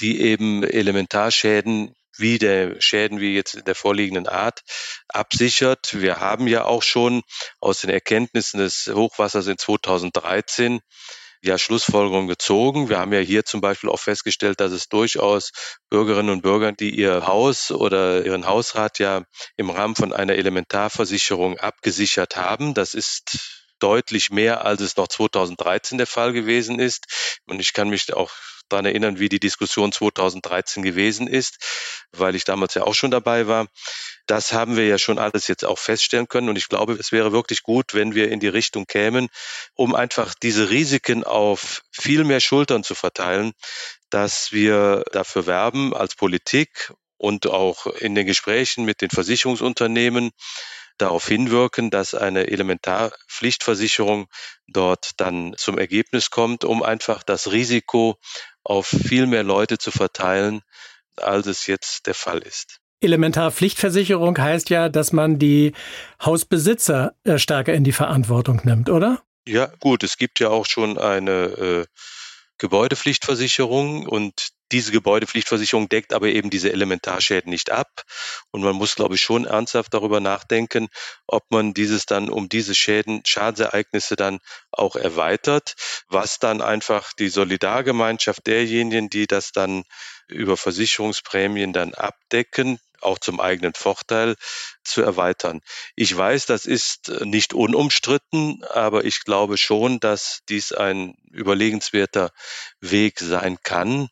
die 0.00 0.20
eben 0.20 0.62
Elementarschäden 0.62 1.94
wie 2.16 2.38
der 2.38 2.80
Schäden 2.80 3.20
wie 3.20 3.34
jetzt 3.34 3.54
in 3.54 3.64
der 3.64 3.74
vorliegenden 3.74 4.26
Art 4.26 4.60
absichert. 5.08 6.00
Wir 6.00 6.20
haben 6.20 6.46
ja 6.46 6.64
auch 6.64 6.82
schon 6.82 7.22
aus 7.60 7.80
den 7.80 7.90
Erkenntnissen 7.90 8.58
des 8.58 8.90
Hochwassers 8.92 9.46
in 9.46 9.58
2013 9.58 10.80
ja 11.42 11.58
Schlussfolgerungen 11.58 12.28
gezogen. 12.28 12.88
Wir 12.88 12.98
haben 12.98 13.12
ja 13.12 13.20
hier 13.20 13.44
zum 13.44 13.60
Beispiel 13.60 13.88
auch 13.90 14.00
festgestellt, 14.00 14.60
dass 14.60 14.72
es 14.72 14.88
durchaus 14.88 15.52
Bürgerinnen 15.88 16.30
und 16.30 16.42
Bürger, 16.42 16.72
die 16.72 16.90
ihr 16.90 17.26
Haus 17.26 17.70
oder 17.70 18.24
ihren 18.24 18.46
Hausrat 18.46 18.98
ja 18.98 19.24
im 19.56 19.70
Rahmen 19.70 19.96
von 19.96 20.12
einer 20.12 20.34
Elementarversicherung 20.34 21.58
abgesichert 21.58 22.36
haben. 22.36 22.74
Das 22.74 22.94
ist 22.94 23.38
deutlich 23.78 24.30
mehr, 24.30 24.64
als 24.64 24.82
es 24.82 24.96
noch 24.96 25.08
2013 25.08 25.98
der 25.98 26.06
Fall 26.06 26.32
gewesen 26.32 26.78
ist. 26.78 27.40
Und 27.46 27.60
ich 27.60 27.72
kann 27.72 27.88
mich 27.88 28.12
auch 28.12 28.30
daran 28.72 28.86
erinnern, 28.86 29.18
wie 29.18 29.28
die 29.28 29.40
Diskussion 29.40 29.92
2013 29.92 30.82
gewesen 30.82 31.26
ist, 31.26 31.58
weil 32.12 32.34
ich 32.34 32.44
damals 32.44 32.74
ja 32.74 32.84
auch 32.84 32.94
schon 32.94 33.10
dabei 33.10 33.46
war. 33.46 33.66
Das 34.26 34.52
haben 34.52 34.76
wir 34.76 34.86
ja 34.86 34.98
schon 34.98 35.18
alles 35.18 35.48
jetzt 35.48 35.64
auch 35.64 35.78
feststellen 35.78 36.28
können. 36.28 36.48
Und 36.48 36.56
ich 36.56 36.68
glaube, 36.68 36.94
es 36.94 37.12
wäre 37.12 37.32
wirklich 37.32 37.62
gut, 37.62 37.94
wenn 37.94 38.14
wir 38.14 38.30
in 38.30 38.40
die 38.40 38.48
Richtung 38.48 38.86
kämen, 38.86 39.28
um 39.74 39.94
einfach 39.94 40.34
diese 40.34 40.70
Risiken 40.70 41.24
auf 41.24 41.82
viel 41.90 42.24
mehr 42.24 42.40
Schultern 42.40 42.84
zu 42.84 42.94
verteilen, 42.94 43.52
dass 44.08 44.52
wir 44.52 45.04
dafür 45.12 45.46
werben 45.46 45.94
als 45.94 46.14
Politik 46.14 46.92
und 47.16 47.46
auch 47.46 47.86
in 47.86 48.14
den 48.14 48.26
Gesprächen 48.26 48.84
mit 48.84 49.02
den 49.02 49.10
Versicherungsunternehmen 49.10 50.30
darauf 51.00 51.26
hinwirken, 51.26 51.90
dass 51.90 52.14
eine 52.14 52.48
Elementarpflichtversicherung 52.48 54.28
dort 54.68 55.12
dann 55.16 55.54
zum 55.56 55.78
Ergebnis 55.78 56.30
kommt, 56.30 56.64
um 56.64 56.82
einfach 56.82 57.22
das 57.22 57.52
Risiko 57.52 58.18
auf 58.62 58.86
viel 58.86 59.26
mehr 59.26 59.42
Leute 59.42 59.78
zu 59.78 59.90
verteilen, 59.90 60.62
als 61.16 61.46
es 61.46 61.66
jetzt 61.66 62.06
der 62.06 62.14
Fall 62.14 62.38
ist. 62.38 62.80
Elementarpflichtversicherung 63.00 64.36
heißt 64.38 64.68
ja, 64.70 64.88
dass 64.88 65.12
man 65.12 65.38
die 65.38 65.72
Hausbesitzer 66.22 67.14
äh, 67.24 67.38
stärker 67.38 67.72
in 67.72 67.84
die 67.84 67.92
Verantwortung 67.92 68.60
nimmt, 68.64 68.90
oder? 68.90 69.22
Ja, 69.48 69.72
gut, 69.80 70.02
es 70.02 70.18
gibt 70.18 70.38
ja 70.38 70.50
auch 70.50 70.66
schon 70.66 70.98
eine 70.98 71.32
äh, 71.32 71.86
Gebäudepflichtversicherung 72.58 74.06
und 74.06 74.50
diese 74.72 74.92
Gebäudepflichtversicherung 74.92 75.88
deckt 75.88 76.12
aber 76.12 76.28
eben 76.28 76.50
diese 76.50 76.72
Elementarschäden 76.72 77.50
nicht 77.50 77.70
ab. 77.70 78.02
Und 78.50 78.62
man 78.62 78.76
muss, 78.76 78.94
glaube 78.94 79.14
ich, 79.14 79.22
schon 79.22 79.44
ernsthaft 79.44 79.94
darüber 79.94 80.20
nachdenken, 80.20 80.88
ob 81.26 81.50
man 81.50 81.74
dieses 81.74 82.06
dann 82.06 82.28
um 82.28 82.48
diese 82.48 82.74
Schäden, 82.74 83.22
Schadensereignisse 83.24 84.16
dann 84.16 84.40
auch 84.70 84.96
erweitert, 84.96 85.74
was 86.08 86.38
dann 86.38 86.60
einfach 86.60 87.12
die 87.12 87.28
Solidargemeinschaft 87.28 88.46
derjenigen, 88.46 89.10
die 89.10 89.26
das 89.26 89.52
dann 89.52 89.84
über 90.28 90.56
Versicherungsprämien 90.56 91.72
dann 91.72 91.94
abdecken, 91.94 92.78
auch 93.00 93.18
zum 93.18 93.40
eigenen 93.40 93.74
Vorteil 93.74 94.36
zu 94.84 95.02
erweitern. 95.02 95.60
Ich 95.96 96.16
weiß, 96.16 96.46
das 96.46 96.66
ist 96.66 97.08
nicht 97.24 97.54
unumstritten, 97.54 98.62
aber 98.64 99.04
ich 99.04 99.24
glaube 99.24 99.58
schon, 99.58 100.00
dass 100.00 100.40
dies 100.48 100.72
ein 100.72 101.14
überlegenswerter 101.32 102.30
Weg 102.80 103.20
sein 103.20 103.58
kann, 103.62 104.08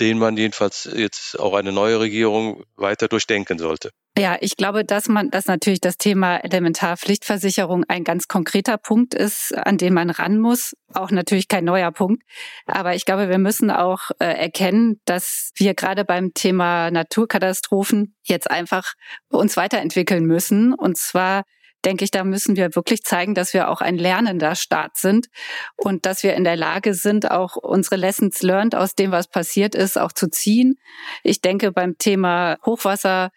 den 0.00 0.18
man 0.18 0.36
jedenfalls 0.36 0.88
jetzt 0.94 1.38
auch 1.38 1.54
eine 1.54 1.72
neue 1.72 2.00
Regierung 2.00 2.64
weiter 2.76 3.08
durchdenken 3.08 3.58
sollte. 3.58 3.90
Ja, 4.16 4.36
ich 4.40 4.56
glaube, 4.56 4.84
dass 4.84 5.08
man, 5.08 5.30
dass 5.30 5.46
natürlich 5.46 5.80
das 5.80 5.96
Thema 5.96 6.38
Elementarpflichtversicherung 6.38 7.84
ein 7.86 8.02
ganz 8.02 8.26
konkreter 8.26 8.76
Punkt 8.76 9.14
ist, 9.14 9.56
an 9.56 9.78
den 9.78 9.94
man 9.94 10.10
ran 10.10 10.38
muss. 10.38 10.74
Auch 10.92 11.10
natürlich 11.12 11.46
kein 11.46 11.64
neuer 11.64 11.92
Punkt. 11.92 12.22
Aber 12.66 12.94
ich 12.94 13.04
glaube, 13.04 13.28
wir 13.28 13.38
müssen 13.38 13.70
auch 13.70 14.10
äh, 14.18 14.24
erkennen, 14.24 15.00
dass 15.04 15.52
wir 15.54 15.74
gerade 15.74 16.04
beim 16.04 16.34
Thema 16.34 16.90
Naturkatastrophen 16.90 18.16
jetzt 18.24 18.50
einfach 18.50 18.94
uns 19.28 19.56
weiterentwickeln 19.56 20.24
müssen. 20.24 20.74
Und 20.74 20.96
zwar 20.96 21.44
denke 21.84 22.04
ich, 22.04 22.10
da 22.10 22.24
müssen 22.24 22.56
wir 22.56 22.74
wirklich 22.74 23.02
zeigen, 23.02 23.34
dass 23.34 23.54
wir 23.54 23.68
auch 23.68 23.80
ein 23.80 23.96
lernender 23.96 24.54
Staat 24.54 24.96
sind 24.96 25.28
und 25.76 26.06
dass 26.06 26.22
wir 26.22 26.34
in 26.34 26.44
der 26.44 26.56
Lage 26.56 26.94
sind, 26.94 27.30
auch 27.30 27.56
unsere 27.56 27.96
Lessons 27.96 28.42
learned 28.42 28.74
aus 28.74 28.94
dem, 28.94 29.10
was 29.10 29.28
passiert 29.28 29.74
ist, 29.74 29.98
auch 29.98 30.12
zu 30.12 30.28
ziehen. 30.28 30.78
Ich 31.22 31.40
denke 31.40 31.72
beim 31.72 31.98
Thema 31.98 32.58
Hochwasser 32.64 33.30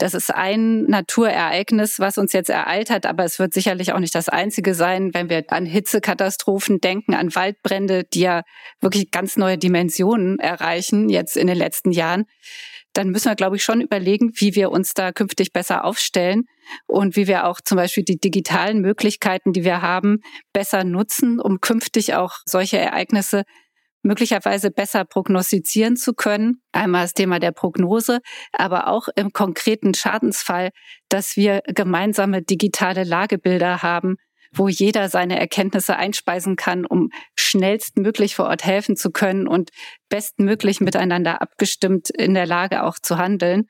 das 0.00 0.14
ist 0.14 0.34
ein 0.34 0.84
Naturereignis, 0.84 1.98
was 1.98 2.16
uns 2.16 2.32
jetzt 2.32 2.48
ereilt 2.48 2.88
hat, 2.88 3.04
aber 3.04 3.24
es 3.24 3.38
wird 3.38 3.52
sicherlich 3.52 3.92
auch 3.92 3.98
nicht 3.98 4.14
das 4.14 4.30
einzige 4.30 4.74
sein, 4.74 5.12
wenn 5.12 5.28
wir 5.28 5.44
an 5.48 5.66
Hitzekatastrophen 5.66 6.80
denken, 6.80 7.14
an 7.14 7.34
Waldbrände, 7.34 8.04
die 8.04 8.20
ja 8.20 8.42
wirklich 8.80 9.10
ganz 9.10 9.36
neue 9.36 9.58
Dimensionen 9.58 10.38
erreichen 10.38 11.10
jetzt 11.10 11.36
in 11.36 11.46
den 11.46 11.58
letzten 11.58 11.92
Jahren. 11.92 12.24
Dann 12.92 13.10
müssen 13.10 13.30
wir, 13.30 13.36
glaube 13.36 13.56
ich, 13.56 13.62
schon 13.62 13.80
überlegen, 13.80 14.32
wie 14.34 14.54
wir 14.54 14.70
uns 14.70 14.94
da 14.94 15.12
künftig 15.12 15.52
besser 15.52 15.84
aufstellen 15.84 16.44
und 16.86 17.16
wie 17.16 17.26
wir 17.26 17.46
auch 17.46 17.60
zum 17.60 17.76
Beispiel 17.76 18.04
die 18.04 18.18
digitalen 18.18 18.80
Möglichkeiten, 18.80 19.52
die 19.52 19.64
wir 19.64 19.82
haben, 19.82 20.18
besser 20.52 20.84
nutzen, 20.84 21.40
um 21.40 21.60
künftig 21.60 22.14
auch 22.14 22.38
solche 22.46 22.78
Ereignisse 22.78 23.44
möglicherweise 24.02 24.70
besser 24.70 25.04
prognostizieren 25.04 25.96
zu 25.96 26.14
können. 26.14 26.62
Einmal 26.72 27.02
das 27.02 27.14
Thema 27.14 27.38
der 27.38 27.52
Prognose, 27.52 28.20
aber 28.52 28.88
auch 28.88 29.08
im 29.14 29.32
konkreten 29.32 29.94
Schadensfall, 29.94 30.70
dass 31.08 31.36
wir 31.36 31.60
gemeinsame 31.66 32.42
digitale 32.42 33.04
Lagebilder 33.04 33.82
haben, 33.82 34.16
wo 34.52 34.68
jeder 34.68 35.08
seine 35.08 35.38
Erkenntnisse 35.38 35.96
einspeisen 35.96 36.56
kann, 36.56 36.84
um 36.84 37.10
schnellstmöglich 37.36 38.34
vor 38.34 38.46
Ort 38.46 38.64
helfen 38.64 38.96
zu 38.96 39.10
können 39.10 39.46
und 39.46 39.70
bestmöglich 40.08 40.80
miteinander 40.80 41.40
abgestimmt 41.40 42.10
in 42.10 42.34
der 42.34 42.46
Lage 42.46 42.82
auch 42.82 42.98
zu 43.00 43.18
handeln. 43.18 43.66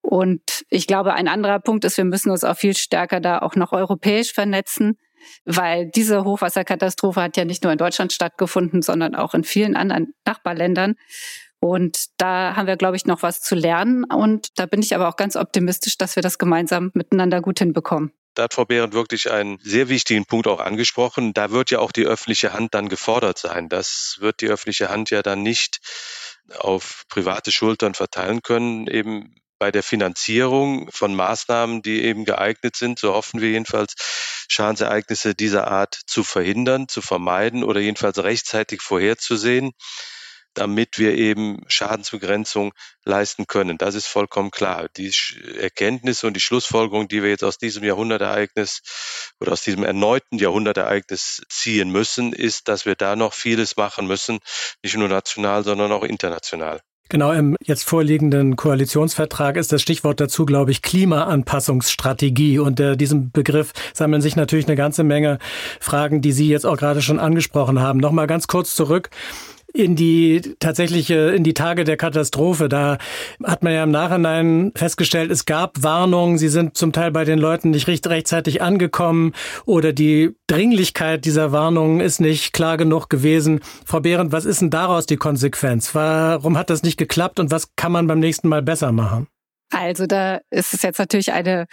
Und 0.00 0.64
ich 0.68 0.86
glaube, 0.86 1.14
ein 1.14 1.28
anderer 1.28 1.60
Punkt 1.60 1.84
ist, 1.84 1.96
wir 1.96 2.04
müssen 2.04 2.30
uns 2.30 2.44
auch 2.44 2.56
viel 2.56 2.76
stärker 2.76 3.20
da 3.20 3.38
auch 3.40 3.56
noch 3.56 3.72
europäisch 3.72 4.32
vernetzen 4.32 4.98
weil 5.44 5.90
diese 5.90 6.24
Hochwasserkatastrophe 6.24 7.20
hat 7.22 7.36
ja 7.36 7.44
nicht 7.44 7.62
nur 7.62 7.72
in 7.72 7.78
Deutschland 7.78 8.12
stattgefunden, 8.12 8.82
sondern 8.82 9.14
auch 9.14 9.34
in 9.34 9.44
vielen 9.44 9.76
anderen 9.76 10.14
Nachbarländern. 10.24 10.94
Und 11.60 12.06
da 12.18 12.54
haben 12.54 12.66
wir, 12.66 12.76
glaube 12.76 12.96
ich, 12.96 13.06
noch 13.06 13.22
was 13.22 13.40
zu 13.40 13.54
lernen. 13.54 14.04
Und 14.04 14.58
da 14.58 14.66
bin 14.66 14.80
ich 14.80 14.94
aber 14.94 15.08
auch 15.08 15.16
ganz 15.16 15.36
optimistisch, 15.36 15.96
dass 15.96 16.16
wir 16.16 16.22
das 16.22 16.38
gemeinsam 16.38 16.90
miteinander 16.94 17.40
gut 17.40 17.58
hinbekommen. 17.58 18.12
Da 18.36 18.44
hat 18.44 18.54
Frau 18.54 18.66
Behrendt 18.66 18.92
wirklich 18.92 19.30
einen 19.30 19.58
sehr 19.62 19.88
wichtigen 19.88 20.26
Punkt 20.26 20.46
auch 20.46 20.60
angesprochen. 20.60 21.32
Da 21.32 21.50
wird 21.50 21.70
ja 21.70 21.78
auch 21.78 21.90
die 21.90 22.04
öffentliche 22.04 22.52
Hand 22.52 22.74
dann 22.74 22.90
gefordert 22.90 23.38
sein. 23.38 23.70
Das 23.70 24.16
wird 24.20 24.42
die 24.42 24.48
öffentliche 24.48 24.90
Hand 24.90 25.08
ja 25.10 25.22
dann 25.22 25.42
nicht 25.42 25.78
auf 26.58 27.04
private 27.08 27.50
Schultern 27.50 27.94
verteilen 27.94 28.42
können, 28.42 28.88
eben 28.88 29.34
bei 29.58 29.70
der 29.72 29.82
Finanzierung 29.82 30.90
von 30.92 31.14
Maßnahmen, 31.14 31.80
die 31.80 32.02
eben 32.02 32.26
geeignet 32.26 32.76
sind, 32.76 32.98
so 32.98 33.14
hoffen 33.14 33.40
wir 33.40 33.48
jedenfalls, 33.48 33.94
Schadensereignisse 34.48 35.34
dieser 35.34 35.68
Art 35.68 35.98
zu 36.06 36.22
verhindern, 36.22 36.88
zu 36.88 37.00
vermeiden 37.00 37.64
oder 37.64 37.80
jedenfalls 37.80 38.22
rechtzeitig 38.22 38.82
vorherzusehen, 38.82 39.72
damit 40.56 40.98
wir 40.98 41.14
eben 41.14 41.62
Schadensbegrenzung 41.68 42.72
leisten 43.04 43.46
können. 43.46 43.78
Das 43.78 43.94
ist 43.94 44.06
vollkommen 44.06 44.50
klar. 44.50 44.88
Die 44.96 45.12
Erkenntnisse 45.60 46.26
und 46.26 46.34
die 46.34 46.40
Schlussfolgerung, 46.40 47.08
die 47.08 47.22
wir 47.22 47.30
jetzt 47.30 47.44
aus 47.44 47.58
diesem 47.58 47.84
Jahrhundertereignis 47.84 48.80
oder 49.40 49.52
aus 49.52 49.62
diesem 49.62 49.84
erneuten 49.84 50.38
Jahrhundertereignis 50.38 51.42
ziehen 51.48 51.90
müssen, 51.90 52.32
ist, 52.32 52.68
dass 52.68 52.86
wir 52.86 52.94
da 52.94 53.16
noch 53.16 53.34
vieles 53.34 53.76
machen 53.76 54.06
müssen, 54.06 54.38
nicht 54.82 54.96
nur 54.96 55.08
national, 55.08 55.62
sondern 55.62 55.92
auch 55.92 56.02
international. 56.02 56.80
Genau, 57.08 57.30
im 57.30 57.56
jetzt 57.62 57.84
vorliegenden 57.84 58.56
Koalitionsvertrag 58.56 59.56
ist 59.56 59.72
das 59.72 59.80
Stichwort 59.80 60.20
dazu, 60.20 60.44
glaube 60.44 60.72
ich, 60.72 60.82
Klimaanpassungsstrategie. 60.82 62.58
Und 62.58 62.80
äh, 62.80 62.96
diesem 62.96 63.30
Begriff 63.30 63.72
sammeln 63.94 64.22
sich 64.22 64.34
natürlich 64.34 64.66
eine 64.66 64.74
ganze 64.74 65.04
Menge 65.04 65.38
Fragen, 65.78 66.20
die 66.20 66.32
Sie 66.32 66.48
jetzt 66.48 66.66
auch 66.66 66.76
gerade 66.76 67.02
schon 67.02 67.20
angesprochen 67.20 67.80
haben. 67.80 68.00
Nochmal 68.00 68.26
ganz 68.26 68.48
kurz 68.48 68.74
zurück 68.74 69.10
in 69.72 69.96
die 69.96 70.40
tatsächliche, 70.58 71.30
in 71.30 71.44
die 71.44 71.54
Tage 71.54 71.84
der 71.84 71.96
Katastrophe. 71.96 72.68
Da 72.68 72.98
hat 73.44 73.62
man 73.62 73.72
ja 73.72 73.84
im 73.84 73.90
Nachhinein 73.90 74.72
festgestellt, 74.74 75.30
es 75.30 75.44
gab 75.44 75.82
Warnungen, 75.82 76.38
sie 76.38 76.48
sind 76.48 76.76
zum 76.76 76.92
Teil 76.92 77.10
bei 77.10 77.24
den 77.24 77.38
Leuten 77.38 77.70
nicht 77.70 77.86
recht, 77.86 78.06
rechtzeitig 78.06 78.62
angekommen 78.62 79.32
oder 79.66 79.92
die 79.92 80.34
Dringlichkeit 80.46 81.24
dieser 81.24 81.52
Warnungen 81.52 82.00
ist 82.00 82.20
nicht 82.20 82.52
klar 82.52 82.76
genug 82.76 83.08
gewesen. 83.10 83.60
Frau 83.84 84.00
Behrendt, 84.00 84.32
was 84.32 84.44
ist 84.44 84.60
denn 84.60 84.70
daraus 84.70 85.06
die 85.06 85.16
Konsequenz? 85.16 85.94
Warum 85.94 86.56
hat 86.56 86.70
das 86.70 86.82
nicht 86.82 86.96
geklappt 86.96 87.38
und 87.38 87.50
was 87.50 87.74
kann 87.76 87.92
man 87.92 88.06
beim 88.06 88.20
nächsten 88.20 88.48
Mal 88.48 88.62
besser 88.62 88.92
machen? 88.92 89.26
Also 89.70 90.06
da 90.06 90.40
ist 90.50 90.74
es 90.74 90.82
jetzt 90.82 90.98
natürlich 90.98 91.32
eine 91.32 91.66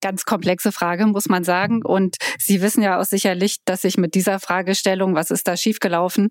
ganz 0.00 0.24
komplexe 0.24 0.70
Frage, 0.70 1.06
muss 1.06 1.26
man 1.26 1.44
sagen. 1.44 1.82
Und 1.82 2.16
Sie 2.38 2.60
wissen 2.60 2.82
ja 2.82 3.00
auch 3.00 3.04
sicherlich, 3.04 3.58
dass 3.64 3.84
ich 3.84 3.96
mit 3.96 4.14
dieser 4.14 4.38
Fragestellung, 4.38 5.14
was 5.14 5.30
ist 5.30 5.48
da 5.48 5.56
schiefgelaufen, 5.56 6.30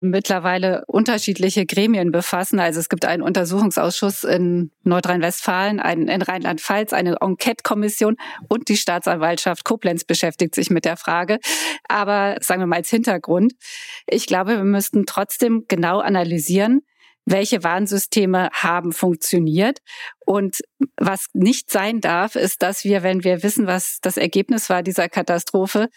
mittlerweile 0.00 0.84
unterschiedliche 0.86 1.66
Gremien 1.66 2.10
befassen. 2.10 2.58
Also 2.58 2.80
es 2.80 2.88
gibt 2.88 3.04
einen 3.04 3.22
Untersuchungsausschuss 3.22 4.24
in 4.24 4.70
Nordrhein-Westfalen, 4.82 5.78
einen 5.78 6.08
in 6.08 6.22
Rheinland-Pfalz, 6.22 6.92
eine 6.92 7.16
Enquete-Kommission 7.20 8.16
und 8.48 8.68
die 8.68 8.76
Staatsanwaltschaft 8.76 9.64
Koblenz 9.64 10.04
beschäftigt 10.04 10.54
sich 10.54 10.70
mit 10.70 10.84
der 10.84 10.96
Frage. 10.96 11.38
Aber 11.88 12.36
sagen 12.40 12.62
wir 12.62 12.66
mal 12.66 12.76
als 12.76 12.90
Hintergrund. 12.90 13.52
Ich 14.06 14.26
glaube, 14.26 14.56
wir 14.56 14.64
müssten 14.64 15.04
trotzdem 15.06 15.64
genau 15.68 16.00
analysieren, 16.00 16.80
welche 17.30 17.62
Warnsysteme 17.62 18.50
haben 18.52 18.92
funktioniert. 18.92 19.78
Und 20.26 20.58
was 20.96 21.26
nicht 21.32 21.70
sein 21.70 22.00
darf, 22.00 22.36
ist, 22.36 22.62
dass 22.62 22.84
wir, 22.84 23.02
wenn 23.02 23.24
wir 23.24 23.42
wissen, 23.42 23.66
was 23.66 23.98
das 24.00 24.16
Ergebnis 24.16 24.70
war 24.70 24.82
dieser 24.82 25.08
Katastrophe, 25.08 25.88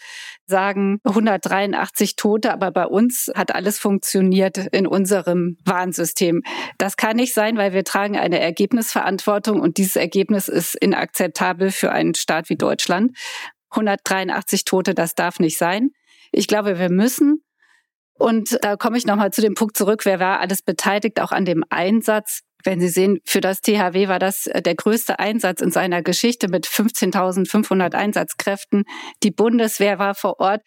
sagen 0.46 0.98
183 1.04 2.16
Tote, 2.16 2.52
aber 2.52 2.70
bei 2.70 2.86
uns 2.86 3.30
hat 3.34 3.54
alles 3.54 3.78
funktioniert 3.78 4.58
in 4.72 4.86
unserem 4.86 5.56
Warnsystem. 5.64 6.42
Das 6.78 6.96
kann 6.96 7.16
nicht 7.16 7.34
sein, 7.34 7.56
weil 7.56 7.72
wir 7.72 7.84
tragen 7.84 8.16
eine 8.16 8.40
Ergebnisverantwortung 8.40 9.60
und 9.60 9.76
dieses 9.76 9.96
Ergebnis 9.96 10.48
ist 10.48 10.74
inakzeptabel 10.74 11.70
für 11.70 11.92
einen 11.92 12.14
Staat 12.14 12.48
wie 12.48 12.56
Deutschland. 12.56 13.16
183 13.70 14.64
Tote, 14.64 14.94
das 14.94 15.14
darf 15.14 15.38
nicht 15.38 15.58
sein. 15.58 15.90
Ich 16.32 16.48
glaube, 16.48 16.78
wir 16.78 16.90
müssen 16.90 17.43
Und 18.18 18.58
da 18.62 18.76
komme 18.76 18.96
ich 18.96 19.06
nochmal 19.06 19.32
zu 19.32 19.40
dem 19.40 19.54
Punkt 19.54 19.76
zurück, 19.76 20.04
wer 20.04 20.20
war 20.20 20.40
alles 20.40 20.62
beteiligt, 20.62 21.20
auch 21.20 21.32
an 21.32 21.44
dem 21.44 21.64
Einsatz. 21.68 22.40
Wenn 22.64 22.80
Sie 22.80 22.88
sehen, 22.88 23.18
für 23.26 23.42
das 23.42 23.60
THW 23.60 24.08
war 24.08 24.18
das 24.18 24.46
äh, 24.46 24.62
der 24.62 24.74
größte 24.74 25.18
Einsatz 25.18 25.60
in 25.60 25.70
seiner 25.70 26.02
Geschichte 26.02 26.48
mit 26.48 26.66
15.500 26.66 27.94
Einsatzkräften. 27.94 28.84
Die 29.22 29.30
Bundeswehr 29.30 29.98
war 29.98 30.14
vor 30.14 30.40
Ort. 30.40 30.62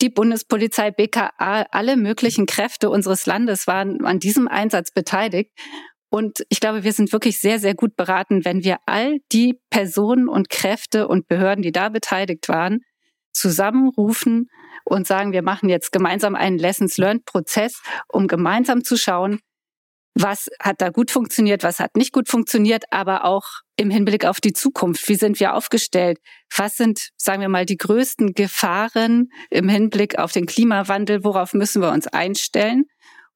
Die 0.00 0.08
Bundespolizei, 0.08 0.90
BKA, 0.90 1.66
alle 1.70 1.96
möglichen 1.96 2.46
Kräfte 2.46 2.90
unseres 2.90 3.26
Landes 3.26 3.66
waren 3.66 4.04
an 4.04 4.20
diesem 4.20 4.46
Einsatz 4.46 4.92
beteiligt. 4.92 5.50
Und 6.10 6.44
ich 6.48 6.60
glaube, 6.60 6.84
wir 6.84 6.92
sind 6.92 7.12
wirklich 7.12 7.40
sehr, 7.40 7.58
sehr 7.58 7.74
gut 7.74 7.96
beraten, 7.96 8.44
wenn 8.44 8.62
wir 8.62 8.76
all 8.86 9.18
die 9.32 9.58
Personen 9.70 10.28
und 10.28 10.50
Kräfte 10.50 11.08
und 11.08 11.26
Behörden, 11.26 11.62
die 11.62 11.72
da 11.72 11.88
beteiligt 11.88 12.48
waren, 12.48 12.80
zusammenrufen 13.32 14.48
und 14.84 15.06
sagen, 15.06 15.32
wir 15.32 15.42
machen 15.42 15.68
jetzt 15.68 15.92
gemeinsam 15.92 16.34
einen 16.34 16.58
Lessons 16.58 16.96
Learned 16.96 17.24
Prozess, 17.24 17.80
um 18.08 18.26
gemeinsam 18.26 18.84
zu 18.84 18.96
schauen, 18.96 19.40
was 20.14 20.48
hat 20.60 20.80
da 20.80 20.90
gut 20.90 21.10
funktioniert, 21.10 21.62
was 21.62 21.80
hat 21.80 21.96
nicht 21.96 22.12
gut 22.12 22.28
funktioniert, 22.28 22.84
aber 22.90 23.24
auch 23.24 23.44
im 23.76 23.90
Hinblick 23.90 24.26
auf 24.26 24.40
die 24.40 24.52
Zukunft. 24.52 25.08
Wie 25.08 25.14
sind 25.14 25.40
wir 25.40 25.54
aufgestellt? 25.54 26.18
Was 26.54 26.76
sind, 26.76 27.08
sagen 27.16 27.40
wir 27.40 27.48
mal, 27.48 27.64
die 27.64 27.78
größten 27.78 28.34
Gefahren 28.34 29.28
im 29.50 29.68
Hinblick 29.68 30.18
auf 30.18 30.32
den 30.32 30.46
Klimawandel? 30.46 31.24
Worauf 31.24 31.54
müssen 31.54 31.80
wir 31.80 31.90
uns 31.92 32.06
einstellen? 32.06 32.84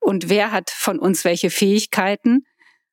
Und 0.01 0.29
wer 0.29 0.53
hat 0.53 0.71
von 0.71 0.99
uns 0.99 1.25
welche 1.25 1.49
Fähigkeiten? 1.49 2.45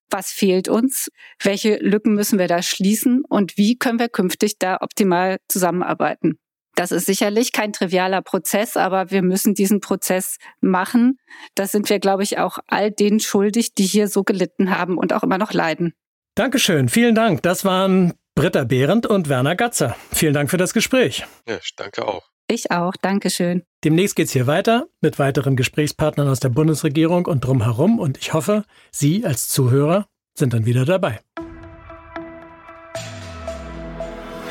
Was 0.09 0.31
fehlt 0.31 0.69
uns? 0.69 1.09
Welche 1.41 1.75
Lücken 1.77 2.13
müssen 2.13 2.39
wir 2.39 2.47
da 2.47 2.61
schließen? 2.61 3.23
Und 3.27 3.57
wie 3.57 3.77
können 3.77 3.99
wir 3.99 4.09
künftig 4.09 4.59
da 4.59 4.77
optimal 4.79 5.37
zusammenarbeiten? 5.49 6.39
Das 6.75 6.91
ist 6.91 7.05
sicherlich 7.05 7.51
kein 7.51 7.71
trivialer 7.71 8.21
Prozess, 8.21 8.77
aber 8.77 9.11
wir 9.11 9.21
müssen 9.21 9.53
diesen 9.53 9.79
Prozess 9.79 10.37
machen. 10.59 11.19
Das 11.55 11.71
sind 11.71 11.89
wir, 11.89 11.99
glaube 11.99 12.23
ich, 12.23 12.39
auch 12.39 12.57
all 12.67 12.91
denen 12.91 13.19
schuldig, 13.19 13.75
die 13.75 13.85
hier 13.85 14.07
so 14.07 14.23
gelitten 14.23 14.75
haben 14.75 14.97
und 14.97 15.13
auch 15.13 15.23
immer 15.23 15.37
noch 15.37 15.53
leiden. 15.53 15.93
Dankeschön, 16.35 16.89
vielen 16.89 17.13
Dank. 17.13 17.43
Das 17.43 17.63
waren 17.63 18.13
Britta 18.35 18.63
Behrendt 18.63 19.05
und 19.05 19.29
Werner 19.29 19.55
Gatzer. 19.55 19.95
Vielen 20.11 20.33
Dank 20.33 20.49
für 20.49 20.57
das 20.57 20.73
Gespräch. 20.73 21.25
Ja, 21.47 21.57
ich 21.57 21.75
danke 21.75 22.07
auch. 22.07 22.23
Ich 22.49 22.71
auch, 22.71 22.93
Dankeschön. 22.99 23.63
Demnächst 23.83 24.15
geht's 24.15 24.33
hier 24.33 24.47
weiter 24.47 24.87
mit 25.01 25.19
weiteren 25.19 25.55
Gesprächspartnern 25.55 26.27
aus 26.27 26.39
der 26.39 26.49
Bundesregierung 26.49 27.25
und 27.25 27.45
drumherum 27.45 27.99
und 27.99 28.17
ich 28.17 28.33
hoffe, 28.33 28.63
Sie 28.91 29.25
als 29.25 29.47
Zuhörer 29.47 30.07
sind 30.35 30.53
dann 30.53 30.65
wieder 30.65 30.85
dabei. 30.85 31.19